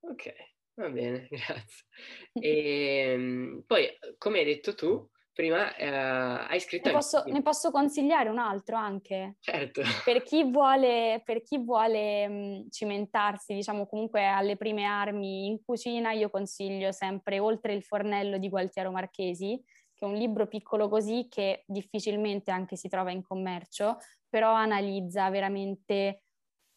Ok, 0.00 0.34
va 0.74 0.90
bene, 0.90 1.28
grazie. 1.30 1.84
E 2.32 3.10
ehm, 3.14 3.62
poi, 3.64 3.86
come 4.18 4.40
hai 4.40 4.44
detto 4.44 4.74
tu, 4.74 5.08
prima 5.32 5.72
eh, 5.76 5.86
hai 5.86 6.58
scritto... 6.58 6.88
Ne 6.88 6.94
posso, 6.94 7.22
ne 7.26 7.42
posso, 7.42 7.70
consigliare 7.70 8.28
un 8.28 8.38
altro 8.38 8.76
anche? 8.76 9.36
Certo. 9.38 9.82
Per 10.04 10.24
chi 10.24 10.42
vuole, 10.50 11.22
per 11.24 11.42
chi 11.42 11.58
vuole 11.58 12.26
mh, 12.26 12.70
cimentarsi, 12.70 13.54
diciamo 13.54 13.86
comunque 13.86 14.26
alle 14.26 14.56
prime 14.56 14.84
armi 14.84 15.46
in 15.46 15.62
cucina, 15.64 16.10
io 16.10 16.28
consiglio 16.28 16.90
sempre 16.90 17.38
Oltre 17.38 17.72
il 17.72 17.84
fornello 17.84 18.38
di 18.38 18.48
Gualtiero 18.48 18.90
Marchesi, 18.90 19.62
che 19.94 20.04
è 20.04 20.08
un 20.08 20.16
libro 20.16 20.48
piccolo 20.48 20.88
così 20.88 21.28
che 21.28 21.62
difficilmente 21.66 22.50
anche 22.50 22.76
si 22.76 22.88
trova 22.88 23.12
in 23.12 23.22
commercio, 23.22 23.96
però 24.34 24.52
analizza 24.52 25.30
veramente 25.30 26.24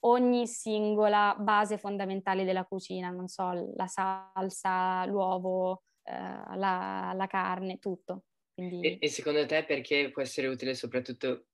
ogni 0.02 0.46
singola 0.46 1.36
base 1.40 1.80
fondamentale 1.80 2.44
della 2.44 2.66
cucina, 2.66 3.10
non 3.10 3.28
so, 3.28 3.74
la 3.76 3.88
salsa, 3.88 5.04
l'uovo, 5.08 5.82
eh, 6.04 6.12
la, 6.56 7.14
la 7.16 7.26
carne, 7.26 7.80
tutto. 7.80 8.26
Quindi... 8.54 8.82
E, 8.82 8.98
e, 9.02 9.10
secondo 9.10 9.44
te 9.48 9.64
perché 9.64 10.12
può 10.12 10.22
essere 10.22 10.46
utile 10.46 10.76
soprattutto 10.76 11.48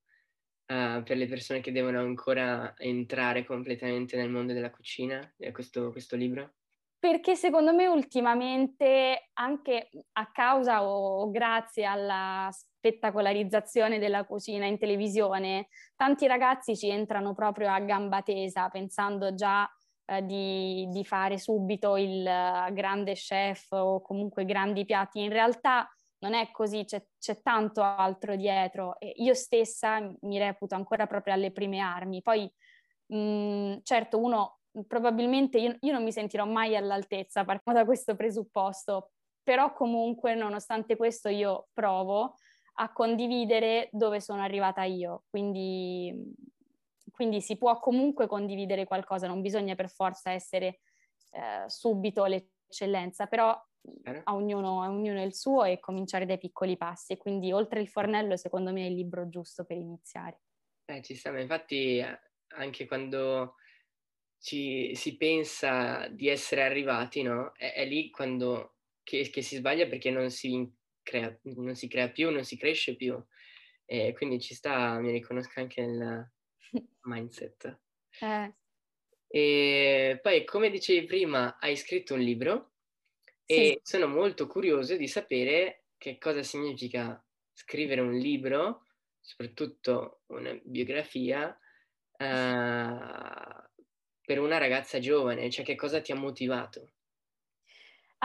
uh, 0.68 1.02
per 1.04 1.16
le 1.16 1.26
persone 1.26 1.62
che 1.62 1.72
devono 1.72 2.02
ancora 2.02 2.74
entrare 2.78 3.46
completamente 3.46 4.18
nel 4.18 4.30
mondo 4.30 4.52
della 4.52 4.72
cucina, 4.72 5.36
eh, 5.38 5.54
questo, 5.54 5.90
questo 5.92 6.18
libro? 6.18 6.56
Perché 7.00 7.38
secondo 7.38 7.74
me 7.74 7.88
ultimamente, 7.88 9.30
anche 9.36 9.90
a 10.12 10.32
causa 10.34 10.84
o 10.84 11.32
grazie 11.32 11.86
alla 11.86 12.50
spettacolarizzazione 12.84 13.98
della 13.98 14.26
cucina 14.26 14.66
in 14.66 14.78
televisione, 14.78 15.70
tanti 15.96 16.28
ragazzi 16.28 16.76
ci 16.76 16.90
entrano 16.90 17.34
proprio 17.34 17.72
a 17.72 17.80
gamba 17.80 18.22
tesa, 18.22 18.68
pensando 18.68 19.34
già 19.34 19.70
eh, 20.06 20.26
di, 20.26 20.90
di, 20.90 21.06
fare 21.06 21.38
subito 21.38 21.96
il 21.96 22.20
uh, 22.20 22.74
grande 22.74 23.14
chef 23.14 23.72
o 23.72 24.02
comunque 24.02 24.44
grandi 24.44 24.84
piatti. 24.84 25.22
In 25.22 25.30
realtà 25.30 25.90
non 26.20 26.34
è 26.34 26.52
così, 26.52 26.84
c'è, 26.84 27.02
c'è, 27.18 27.42
tanto 27.42 27.82
altro 27.82 28.36
dietro. 28.36 29.00
E 29.00 29.14
io 29.16 29.34
stessa 29.34 30.02
mi 30.22 30.38
reputo 30.38 30.76
ancora 30.76 31.08
proprio 31.08 31.34
alle 31.36 31.54
prime 31.54 31.80
armi. 31.80 32.22
Poi, 32.22 32.52
mh, 33.08 33.18
mm, 33.18 33.74
certo, 33.84 34.20
uno 34.20 34.60
probabilmente 34.88 35.58
io, 35.58 35.78
io, 35.80 35.94
non 35.94 36.04
mi 36.04 36.12
sentirò 36.12 36.46
mai 36.46 36.76
all'altezza, 36.76 37.46
partiamo 37.46 37.78
da 37.78 37.86
questo 37.86 38.16
presupposto, 38.16 39.12
però 39.42 39.72
comunque, 39.72 40.36
nonostante 40.36 40.98
questo, 40.98 41.30
io 41.30 41.68
provo 41.74 42.36
a 42.76 42.92
condividere 42.92 43.90
dove 43.92 44.20
sono 44.20 44.42
arrivata 44.42 44.84
io. 44.84 45.24
Quindi, 45.30 46.34
quindi 47.12 47.42
si 47.42 47.58
può 47.58 47.80
comunque 47.80 48.28
condividere 48.28 48.86
qualcosa, 48.86 49.28
non 49.28 49.42
bisogna 49.42 49.76
per 49.76 49.90
forza 49.90 50.32
essere 50.32 50.80
eh, 51.32 51.66
subito 51.68 52.26
l'eccellenza, 52.26 53.28
però 53.28 53.50
a 54.24 54.34
ognuno, 54.36 54.82
a 54.82 54.90
ognuno 54.90 55.22
il 55.24 55.36
suo 55.36 55.64
e 55.64 55.80
cominciare 55.80 56.26
dai 56.26 56.38
piccoli 56.38 56.78
passi. 56.78 57.18
Quindi 57.18 57.52
oltre 57.52 57.82
il 57.82 57.90
fornello, 57.90 58.38
secondo 58.38 58.72
me 58.72 58.84
è 58.86 58.90
il 58.90 58.96
libro 58.96 59.30
giusto 59.30 59.66
per 59.66 59.78
iniziare. 59.78 60.42
Eh, 60.86 61.02
ci 61.02 61.16
sta, 61.16 61.38
infatti 61.38 61.98
eh, 61.98 62.20
anche 62.56 62.86
quando 62.86 63.56
ci, 64.40 64.94
si 64.96 65.16
pensa 65.18 66.08
di 66.08 66.28
essere 66.28 66.64
arrivati, 66.64 67.22
no? 67.22 67.54
È, 67.56 67.74
è 67.74 67.86
lì 67.86 68.10
quando 68.10 68.76
che, 69.04 69.30
che, 69.30 69.42
si 69.42 69.58
sbaglia 69.58 69.88
perché 69.88 70.12
non 70.12 70.30
si, 70.30 70.70
crea, 71.04 71.38
non 71.44 71.76
si 71.76 71.88
crea 71.88 72.10
più, 72.10 72.32
non 72.32 72.44
si 72.44 72.58
cresce 72.58 72.96
più. 72.96 73.22
E 73.86 74.14
quindi 74.14 74.40
ci 74.40 74.56
sta, 74.56 74.98
mi 75.00 75.12
riconosco 75.12 75.60
anche 75.60 75.86
nel 75.86 76.32
mindset. 77.04 77.80
Eh. 78.20 78.54
E 79.28 80.20
poi, 80.22 80.46
come 80.46 80.70
dicevi 80.70 81.06
prima, 81.06 81.58
hai 81.60 81.76
scritto 81.76 82.14
un 82.14 82.22
libro 82.22 82.74
e 83.46 83.56
sì. 83.56 83.80
sono 83.82 84.08
molto 84.08 84.48
curioso 84.48 84.96
di 84.96 85.08
sapere 85.08 85.86
che 85.98 86.18
cosa 86.18 86.44
significa 86.44 87.24
scrivere 87.52 88.02
un 88.02 88.14
libro, 88.14 88.86
soprattutto 89.20 90.22
una 90.28 90.58
biografia, 90.64 91.50
uh, 91.50 93.64
per 94.26 94.40
una 94.40 94.58
ragazza 94.58 95.00
giovane, 95.00 95.50
cioè 95.50 95.66
che 95.66 95.76
cosa 95.76 96.02
ti 96.02 96.12
ha 96.12 96.16
motivato? 96.16 96.94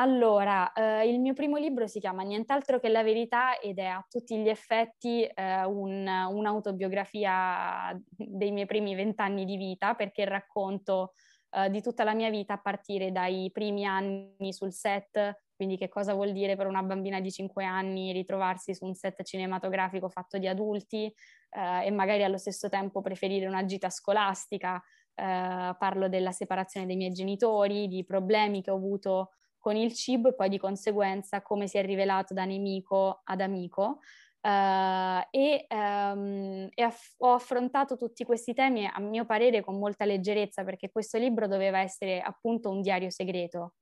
Allora, 0.00 0.72
eh, 0.74 1.08
il 1.08 1.18
mio 1.18 1.32
primo 1.34 1.56
libro 1.56 1.88
si 1.88 1.98
chiama 1.98 2.22
Nient'altro 2.22 2.78
che 2.78 2.88
la 2.88 3.02
verità 3.02 3.58
ed 3.58 3.78
è 3.78 3.86
a 3.86 4.06
tutti 4.08 4.38
gli 4.38 4.48
effetti 4.48 5.24
eh, 5.24 5.64
un, 5.64 6.06
un'autobiografia 6.06 8.00
dei 8.06 8.52
miei 8.52 8.66
primi 8.66 8.94
vent'anni 8.94 9.44
di 9.44 9.56
vita 9.56 9.94
perché 9.94 10.24
racconto 10.24 11.14
eh, 11.50 11.68
di 11.70 11.82
tutta 11.82 12.04
la 12.04 12.14
mia 12.14 12.30
vita 12.30 12.54
a 12.54 12.60
partire 12.60 13.10
dai 13.10 13.50
primi 13.52 13.86
anni 13.86 14.52
sul 14.52 14.72
set, 14.72 15.40
quindi 15.56 15.76
che 15.76 15.88
cosa 15.88 16.14
vuol 16.14 16.30
dire 16.30 16.54
per 16.54 16.68
una 16.68 16.84
bambina 16.84 17.18
di 17.18 17.32
5 17.32 17.64
anni 17.64 18.12
ritrovarsi 18.12 18.74
su 18.74 18.84
un 18.84 18.94
set 18.94 19.24
cinematografico 19.24 20.08
fatto 20.08 20.38
di 20.38 20.46
adulti 20.46 21.12
eh, 21.50 21.86
e 21.86 21.90
magari 21.90 22.22
allo 22.22 22.38
stesso 22.38 22.68
tempo 22.68 23.00
preferire 23.00 23.48
una 23.48 23.64
gita 23.64 23.90
scolastica. 23.90 24.80
Eh, 25.12 25.74
parlo 25.76 26.08
della 26.08 26.30
separazione 26.30 26.86
dei 26.86 26.94
miei 26.94 27.10
genitori, 27.10 27.88
di 27.88 28.04
problemi 28.04 28.62
che 28.62 28.70
ho 28.70 28.76
avuto 28.76 29.30
con 29.68 29.76
il 29.76 29.92
cibo 29.92 30.30
e 30.30 30.34
poi 30.34 30.48
di 30.48 30.56
conseguenza 30.56 31.42
come 31.42 31.66
si 31.66 31.76
è 31.76 31.84
rivelato 31.84 32.32
da 32.32 32.46
nemico 32.46 33.20
ad 33.24 33.42
amico. 33.42 33.98
Uh, 34.40 35.20
e, 35.30 35.66
um, 35.68 36.68
e 36.72 36.82
aff- 36.82 37.16
ho 37.18 37.34
affrontato 37.34 37.98
tutti 37.98 38.24
questi 38.24 38.54
temi 38.54 38.88
a 38.90 38.98
mio 38.98 39.26
parere 39.26 39.60
con 39.60 39.78
molta 39.78 40.06
leggerezza 40.06 40.64
perché 40.64 40.90
questo 40.90 41.18
libro 41.18 41.46
doveva 41.46 41.80
essere 41.80 42.22
appunto 42.22 42.70
un 42.70 42.80
diario 42.80 43.10
segreto. 43.10 43.74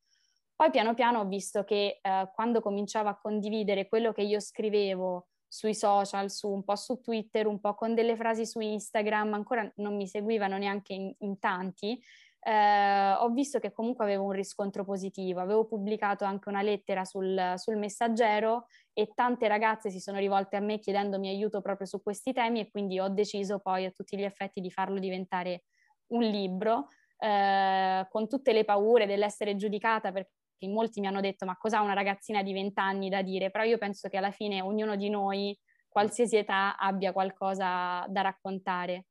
Poi 0.57 0.71
piano 0.71 0.93
piano 0.95 1.21
ho 1.21 1.27
visto 1.27 1.63
che 1.63 2.01
uh, 2.03 2.29
quando 2.35 2.61
cominciavo 2.61 3.09
a 3.09 3.17
condividere 3.17 3.87
quello 3.87 4.13
che 4.13 4.23
io 4.23 4.41
scrivevo 4.41 5.29
sui 5.47 5.75
social, 5.75 6.33
su, 6.33 6.51
un 6.51 6.65
po' 6.65 6.75
su 6.75 7.01
Twitter, 7.01 7.47
un 7.47 7.61
po' 7.61 7.75
con 7.75 7.95
delle 7.95 8.17
frasi 8.17 8.45
su 8.45 8.59
Instagram, 8.59 9.35
ancora 9.35 9.71
non 9.77 9.95
mi 9.95 10.09
seguivano 10.09 10.59
neanche 10.59 10.95
in, 10.95 11.15
in 11.19 11.39
tanti, 11.39 12.03
eh, 12.41 13.13
ho 13.19 13.29
visto 13.31 13.59
che 13.59 13.73
comunque 13.73 14.05
avevo 14.05 14.25
un 14.25 14.33
riscontro 14.33 14.85
positivo. 14.85 15.41
Avevo 15.41 15.67
pubblicato 15.67 16.25
anche 16.25 16.49
una 16.49 16.63
lettera 16.63 17.05
sul, 17.05 17.55
sul, 17.57 17.77
messaggero 17.77 18.67
e 18.93 19.11
tante 19.15 19.49
ragazze 19.49 19.91
si 19.91 19.99
sono 19.99 20.19
rivolte 20.19 20.57
a 20.57 20.61
me 20.61 20.79
chiedendomi 20.79 21.29
aiuto 21.29 21.61
proprio 21.61 21.87
su 21.87 22.03
questi 22.03 22.33
temi 22.33 22.61
e 22.61 22.71
quindi 22.71 23.01
ho 23.01 23.09
deciso 23.09 23.59
poi 23.59 23.87
a 23.87 23.91
tutti 23.91 24.17
gli 24.17 24.23
effetti 24.23 24.61
di 24.61 24.71
farlo 24.71 24.99
diventare 25.01 25.65
un 26.09 26.23
libro 26.23 26.89
eh, 27.19 28.07
con 28.09 28.29
tutte 28.29 28.53
le 28.53 28.65
paure 28.65 29.07
dell'essere 29.07 29.57
giudicata 29.57 30.13
perché 30.13 30.31
molti 30.69 31.01
mi 31.01 31.09
hanno 31.09 31.21
detto 31.21 31.47
ma 31.47 31.57
cos'ha 31.57 31.81
una 31.81 31.95
ragazzina 31.95 32.43
di 32.43 32.53
20 32.53 32.79
anni 32.79 33.09
da 33.09 33.23
dire, 33.23 33.51
però 33.51 33.65
io 33.65 33.79
penso 33.79 34.09
che 34.09 34.19
alla 34.19 34.31
fine 34.31 34.63
ognuno 34.63 34.95
di 34.95 35.11
noi, 35.11 35.59
qualsiasi 35.89 36.37
età, 36.37 36.77
abbia 36.77 37.13
qualcosa 37.13 38.07
da 38.09 38.21
raccontare. 38.21 39.07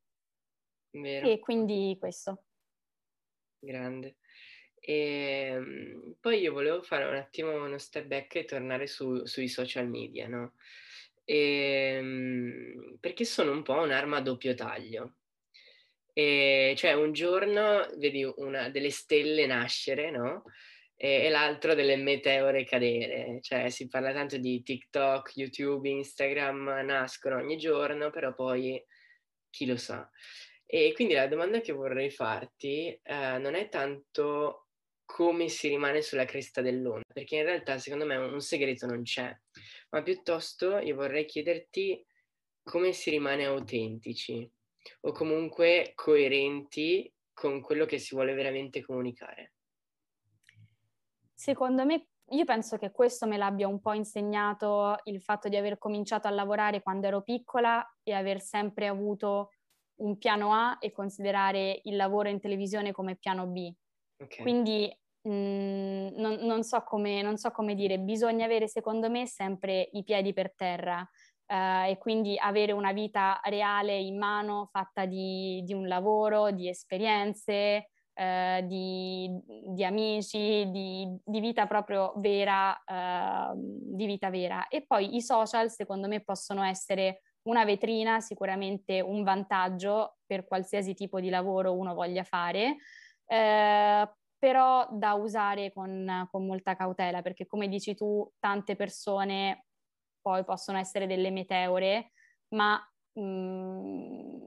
Vero. 0.92 1.28
E 1.28 1.40
quindi 1.40 1.98
questo 2.00 2.45
grande. 3.66 4.18
E 4.80 4.94
ehm, 5.52 6.16
poi 6.20 6.40
io 6.40 6.54
volevo 6.54 6.84
fare 6.84 7.06
un 7.06 7.16
attimo 7.16 7.64
uno 7.66 7.78
step 7.80 8.06
back 8.06 8.36
e 8.36 8.46
tornare 8.46 8.88
su, 8.88 9.26
sui 9.26 9.48
social 9.48 9.88
media, 9.90 10.28
no? 10.28 10.54
E, 11.26 11.96
ehm, 11.98 12.98
perché 13.00 13.26
sono 13.26 13.52
un 13.52 13.64
po' 13.64 13.82
un'arma 13.82 14.18
a 14.18 14.22
doppio 14.22 14.54
taglio. 14.54 15.16
E, 16.14 16.74
cioè 16.78 16.94
un 16.94 17.12
giorno 17.14 17.90
vedi 17.98 18.24
una, 18.38 18.70
delle 18.70 18.92
stelle 18.92 19.46
nascere, 19.48 20.12
no? 20.12 20.44
E, 20.96 21.26
e, 21.26 21.30
l'altro 21.30 21.74
delle 21.74 21.98
meteore 21.98 22.64
cadere. 22.64 23.40
Cioè 23.42 23.70
si 23.70 23.88
parla 23.88 24.14
tanto 24.14 24.38
di 24.38 24.62
TikTok, 24.64 25.36
YouTube, 25.36 25.90
Instagram, 25.90 26.82
nascono 26.86 27.38
ogni 27.38 27.58
giorno, 27.58 28.12
però 28.12 28.34
poi 28.34 28.82
chi 29.50 29.66
lo 29.66 29.78
sa. 29.78 30.10
E 30.76 30.92
quindi 30.92 31.14
la 31.14 31.28
domanda 31.28 31.62
che 31.62 31.72
vorrei 31.72 32.10
farti 32.10 32.88
eh, 33.02 33.38
non 33.38 33.56
è 33.56 33.70
tanto 33.70 34.68
come 35.06 35.48
si 35.48 35.70
rimane 35.70 36.02
sulla 36.02 36.26
cresta 36.26 36.60
dell'onda, 36.60 37.06
perché 37.14 37.38
in 37.38 37.44
realtà 37.44 37.78
secondo 37.78 38.06
me 38.06 38.18
un 38.18 38.42
segreto 38.42 38.86
non 38.86 39.04
c'è, 39.04 39.34
ma 39.92 40.04
piuttosto 40.04 40.80
io 40.80 40.96
vorrei 40.96 41.24
chiederti 41.24 42.06
come 42.62 42.92
si 42.92 43.10
rimane 43.10 43.46
autentici. 43.46 44.52
o 45.04 45.14
comunque 45.14 45.94
coerenti 45.96 47.10
con 47.32 47.62
quello 47.62 47.86
che 47.86 47.98
si 47.98 48.14
vuole 48.14 48.34
veramente 48.34 48.82
comunicare? 48.82 49.54
Secondo 51.34 51.86
me, 51.86 52.10
io 52.32 52.44
penso 52.44 52.78
che 52.78 52.92
questo 52.92 53.28
me 53.28 53.38
l'abbia 53.38 53.70
un 53.70 53.80
po' 53.80 53.94
insegnato 53.94 54.98
il 55.06 55.22
fatto 55.22 55.48
di 55.48 55.56
aver 55.56 55.78
cominciato 55.78 56.28
a 56.28 56.32
lavorare 56.32 56.82
quando 56.82 57.08
ero 57.08 57.22
piccola 57.22 57.82
e 58.04 58.12
aver 58.12 58.42
sempre 58.42 58.88
avuto 58.88 59.52
un 59.98 60.18
piano 60.18 60.54
A 60.54 60.78
e 60.80 60.92
considerare 60.92 61.80
il 61.84 61.96
lavoro 61.96 62.30
in 62.30 62.40
televisione 62.40 62.92
come 62.92 63.16
piano 63.16 63.48
B. 63.48 63.72
Okay. 64.18 64.42
Quindi 64.42 64.98
mm, 65.28 66.08
non, 66.16 66.38
non, 66.42 66.64
so 66.64 66.84
come, 66.84 67.22
non 67.22 67.38
so 67.38 67.52
come 67.52 67.76
dire, 67.76 68.00
bisogna 68.00 68.46
avere 68.46 68.68
secondo 68.68 69.10
me 69.10 69.28
sempre 69.28 69.90
i 69.94 70.04
piedi 70.04 70.34
per 70.34 70.54
terra. 70.56 71.08
Uh, 71.48 71.90
e 71.90 71.98
quindi 72.00 72.36
avere 72.40 72.72
una 72.72 72.92
vita 72.92 73.40
reale 73.44 73.96
in 73.96 74.18
mano 74.18 74.68
fatta 74.72 75.06
di, 75.06 75.62
di 75.64 75.74
un 75.74 75.88
lavoro, 75.88 76.50
di 76.50 76.68
esperienze, 76.68 77.90
uh, 78.16 78.66
di, 78.66 79.30
di, 79.68 79.84
amici, 79.84 80.68
di, 80.72 81.16
di, 81.24 81.40
vita 81.40 81.68
proprio 81.68 82.14
vera, 82.18 82.72
uh, 82.72 83.54
di 83.56 84.08
vita 84.08 84.32
vera. 84.32 84.68
E 84.70 84.86
poi 84.88 85.16
i 85.16 85.22
social 85.22 85.70
secondo 85.70 86.08
me 86.08 86.24
possono 86.24 86.64
essere 86.64 87.22
una 87.46 87.66
vetrina, 87.66 88.20
sicuramente 88.20 89.02
un 89.02 89.24
vantaggio 89.24 90.18
per 90.26 90.46
qualsiasi 90.46 90.94
tipo 90.94 91.20
di 91.20 91.30
lavoro 91.30 91.74
uno 91.74 91.94
voglia 91.94 92.24
fare, 92.24 92.78
eh, 93.26 94.10
però 94.38 94.88
da 94.92 95.14
usare 95.14 95.72
con, 95.74 96.28
con 96.32 96.46
molta 96.46 96.76
cautela, 96.76 97.22
perché 97.22 97.46
come 97.46 97.68
dici 97.68 97.96
tu, 97.96 98.30
tante 98.40 98.76
persone 98.76 99.66
poi 100.22 100.44
possono 100.44 100.78
essere 100.80 101.08
delle 101.08 101.30
meteore, 101.32 102.12
ma 102.50 102.80
mh, 103.14 103.22
mm, 103.22 104.45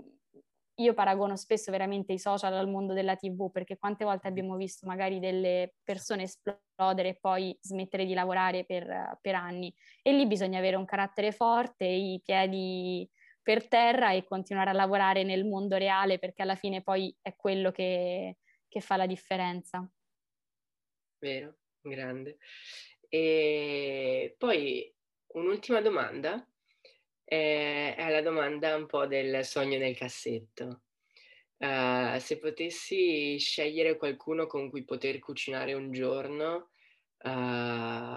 io 0.81 0.95
paragono 0.95 1.37
spesso 1.37 1.71
veramente 1.71 2.13
i 2.13 2.19
social 2.19 2.55
al 2.55 2.69
mondo 2.69 2.93
della 2.93 3.17
TV, 3.17 3.51
perché 3.51 3.77
quante 3.77 4.05
volte 4.05 4.29
abbiamo 4.29 4.57
visto 4.57 4.87
magari 4.87 5.19
delle 5.19 5.75
persone 5.83 6.23
esplodere 6.23 7.11
e 7.11 7.19
poi 7.21 7.57
smettere 7.61 8.05
di 8.05 8.15
lavorare 8.15 8.65
per, 8.65 9.19
per 9.21 9.35
anni. 9.35 9.75
E 10.03 10.13
lì 10.13 10.27
bisogna 10.27 10.59
avere 10.59 10.77
un 10.77 10.85
carattere 10.85 11.33
forte, 11.33 11.85
i 11.85 12.21
piedi 12.25 13.09
per 13.43 13.67
terra 13.67 14.13
e 14.13 14.25
continuare 14.25 14.71
a 14.71 14.75
lavorare 14.75 15.25
nel 15.25 15.45
mondo 15.45 15.77
reale, 15.77 16.19
perché 16.19 16.43
alla 16.43 16.55
fine 16.55 16.83
poi 16.83 17.15
è 17.21 17.35
quello 17.35 17.73
che, 17.73 18.37
che 18.69 18.81
fa 18.81 18.97
la 18.97 19.07
differenza. 19.07 19.91
Vero, 21.19 21.57
grande. 21.81 22.39
E 23.09 24.37
poi 24.39 24.95
un'ultima 25.33 25.81
domanda 25.81 26.48
eh, 27.29 27.95
è 27.95 28.11
la 28.11 28.23
domanda 28.23 28.75
un 28.75 28.87
po' 28.87 29.07
del 29.07 29.45
sogno 29.45 29.77
nel 29.77 29.97
cassetto. 29.97 30.85
Uh, 31.59 32.19
se 32.19 32.39
potessi 32.39 33.39
scegliere 33.39 33.97
qualcuno 33.97 34.47
con 34.47 34.71
cui 34.71 34.85
poter 34.85 35.19
cucinare 35.19 35.75
un 35.75 35.93
giorno, 35.93 36.71
uh, 37.25 38.17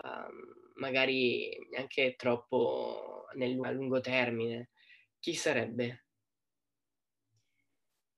magari 0.76 1.50
anche 1.76 2.15
troppo 2.15 3.26
nel, 3.34 3.60
a 3.63 3.71
lungo 3.71 4.00
termine, 4.00 4.69
chi 5.19 5.34
sarebbe? 5.34 6.06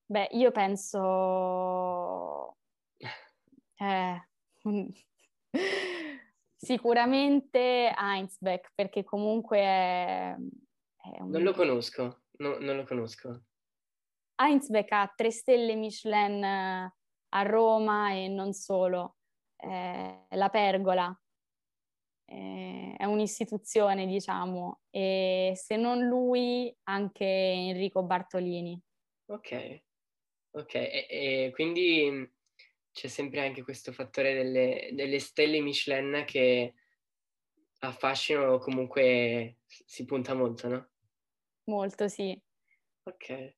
Beh, 0.06 0.28
io 0.32 0.52
penso... 0.52 2.56
Eh, 3.76 4.28
Sicuramente 6.56 7.92
Heinzbeck, 7.94 8.72
perché 8.74 9.04
comunque 9.04 9.58
è, 9.58 10.34
un... 11.18 11.30
Non 11.30 11.42
lo 11.42 11.52
conosco, 11.52 12.24
no, 12.38 12.58
non 12.58 12.76
lo 12.76 12.84
conosco. 12.84 13.44
Heinzbeck 14.36 14.92
ha 14.92 15.12
tre 15.14 15.30
stelle 15.30 15.74
Michelin 15.76 16.42
eh, 16.42 16.94
a 17.28 17.42
Roma 17.42 18.12
e 18.12 18.28
non 18.28 18.52
solo. 18.52 19.16
Eh, 19.56 20.26
la 20.28 20.48
Pergola 20.48 21.16
eh, 22.26 22.94
è 22.96 23.04
un'istituzione, 23.04 24.06
diciamo, 24.06 24.82
e 24.90 25.52
se 25.54 25.76
non 25.76 26.06
lui, 26.06 26.74
anche 26.84 27.24
Enrico 27.24 28.02
Bartolini. 28.02 28.80
Ok, 29.26 29.82
ok, 30.50 30.74
e, 30.74 31.06
e 31.08 31.50
quindi 31.54 32.30
c'è 32.92 33.08
sempre 33.08 33.46
anche 33.46 33.62
questo 33.62 33.92
fattore 33.92 34.34
delle, 34.34 34.90
delle 34.92 35.18
stelle 35.18 35.60
Michelin 35.60 36.24
che 36.26 36.74
affascinano 37.80 38.58
comunque 38.58 39.58
si 39.66 40.04
punta 40.04 40.34
molto, 40.34 40.68
no? 40.68 40.88
Molto, 41.64 42.08
sì. 42.08 42.38
Ok. 43.04 43.54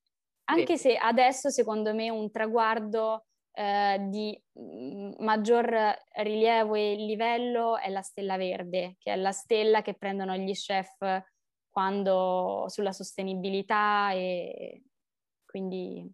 Anche 0.49 0.75
Beh. 0.75 0.79
se 0.79 0.97
adesso 0.97 1.51
secondo 1.51 1.92
me 1.95 2.09
un 2.09 2.31
traguardo 2.31 3.27
eh, 3.53 3.99
di 4.09 4.40
mm, 4.61 5.14
maggior 5.19 5.97
rilievo 6.19 6.75
e 6.75 6.95
livello 6.95 7.79
è 7.79 7.88
la 7.88 8.03
stella 8.03 8.37
verde, 8.37 8.97
che 8.99 9.12
è 9.12 9.16
la 9.16 9.33
stella 9.33 9.83
che 9.83 9.95
prendono 9.95 10.37
gli 10.37 10.53
chef 10.53 11.25
quando 11.69 12.66
sulla 12.69 12.92
sostenibilità 12.92 14.12
e 14.12 14.83
quindi... 15.45 16.09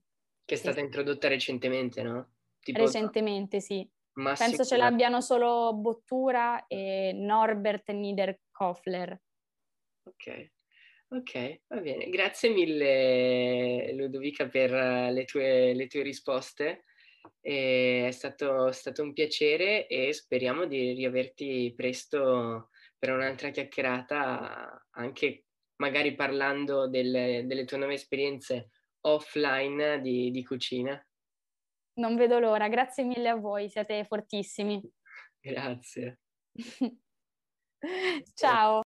Che 0.45 0.55
è 0.55 0.59
stata 0.59 0.79
sì. 0.79 0.85
introdotta 0.85 1.29
recentemente, 1.29 2.03
no? 2.03 2.33
Tipo, 2.61 2.81
Recentemente, 2.81 3.61
sì. 3.61 3.89
Penso 4.13 4.65
ce 4.65 4.77
l'abbiano 4.77 5.21
solo 5.21 5.73
Bottura 5.75 6.67
e 6.67 7.13
Norbert 7.15 7.91
Niederkofler. 7.91 9.21
Ok, 10.05 10.51
ok, 11.17 11.61
va 11.69 11.81
bene. 11.81 12.09
Grazie 12.09 12.51
mille 12.51 13.93
Ludovica 13.95 14.49
per 14.49 14.71
le 15.13 15.25
tue, 15.25 15.75
le 15.75 15.87
tue 15.87 16.03
risposte. 16.03 16.85
è 17.41 18.09
stato, 18.11 18.73
stato, 18.73 19.03
un 19.03 19.13
piacere 19.13 19.87
e 19.87 20.13
speriamo 20.13 20.67
di 20.67 20.93
riaverti 20.93 21.73
presto 21.77 22.71
per 22.99 23.11
un'altra 23.11 23.51
chiacchierata, 23.51 24.87
anche 24.91 25.45
magari 25.77 26.15
parlando 26.15 26.89
delle, 26.89 27.45
delle 27.47 27.65
tue 27.65 27.79
nuove 27.79 27.95
esperienze 27.95 28.71
offline 29.03 30.01
di, 30.01 30.31
di 30.31 30.45
cucina. 30.45 31.05
Non 31.95 32.17
vedo 32.17 32.39
l'ora, 32.39 32.69
grazie 32.69 33.05
mille 33.05 33.29
a 33.29 33.35
voi, 33.35 33.69
siete 33.69 34.05
fortissimi. 34.05 34.81
Grazie. 35.41 36.21
Ciao. 38.35 38.81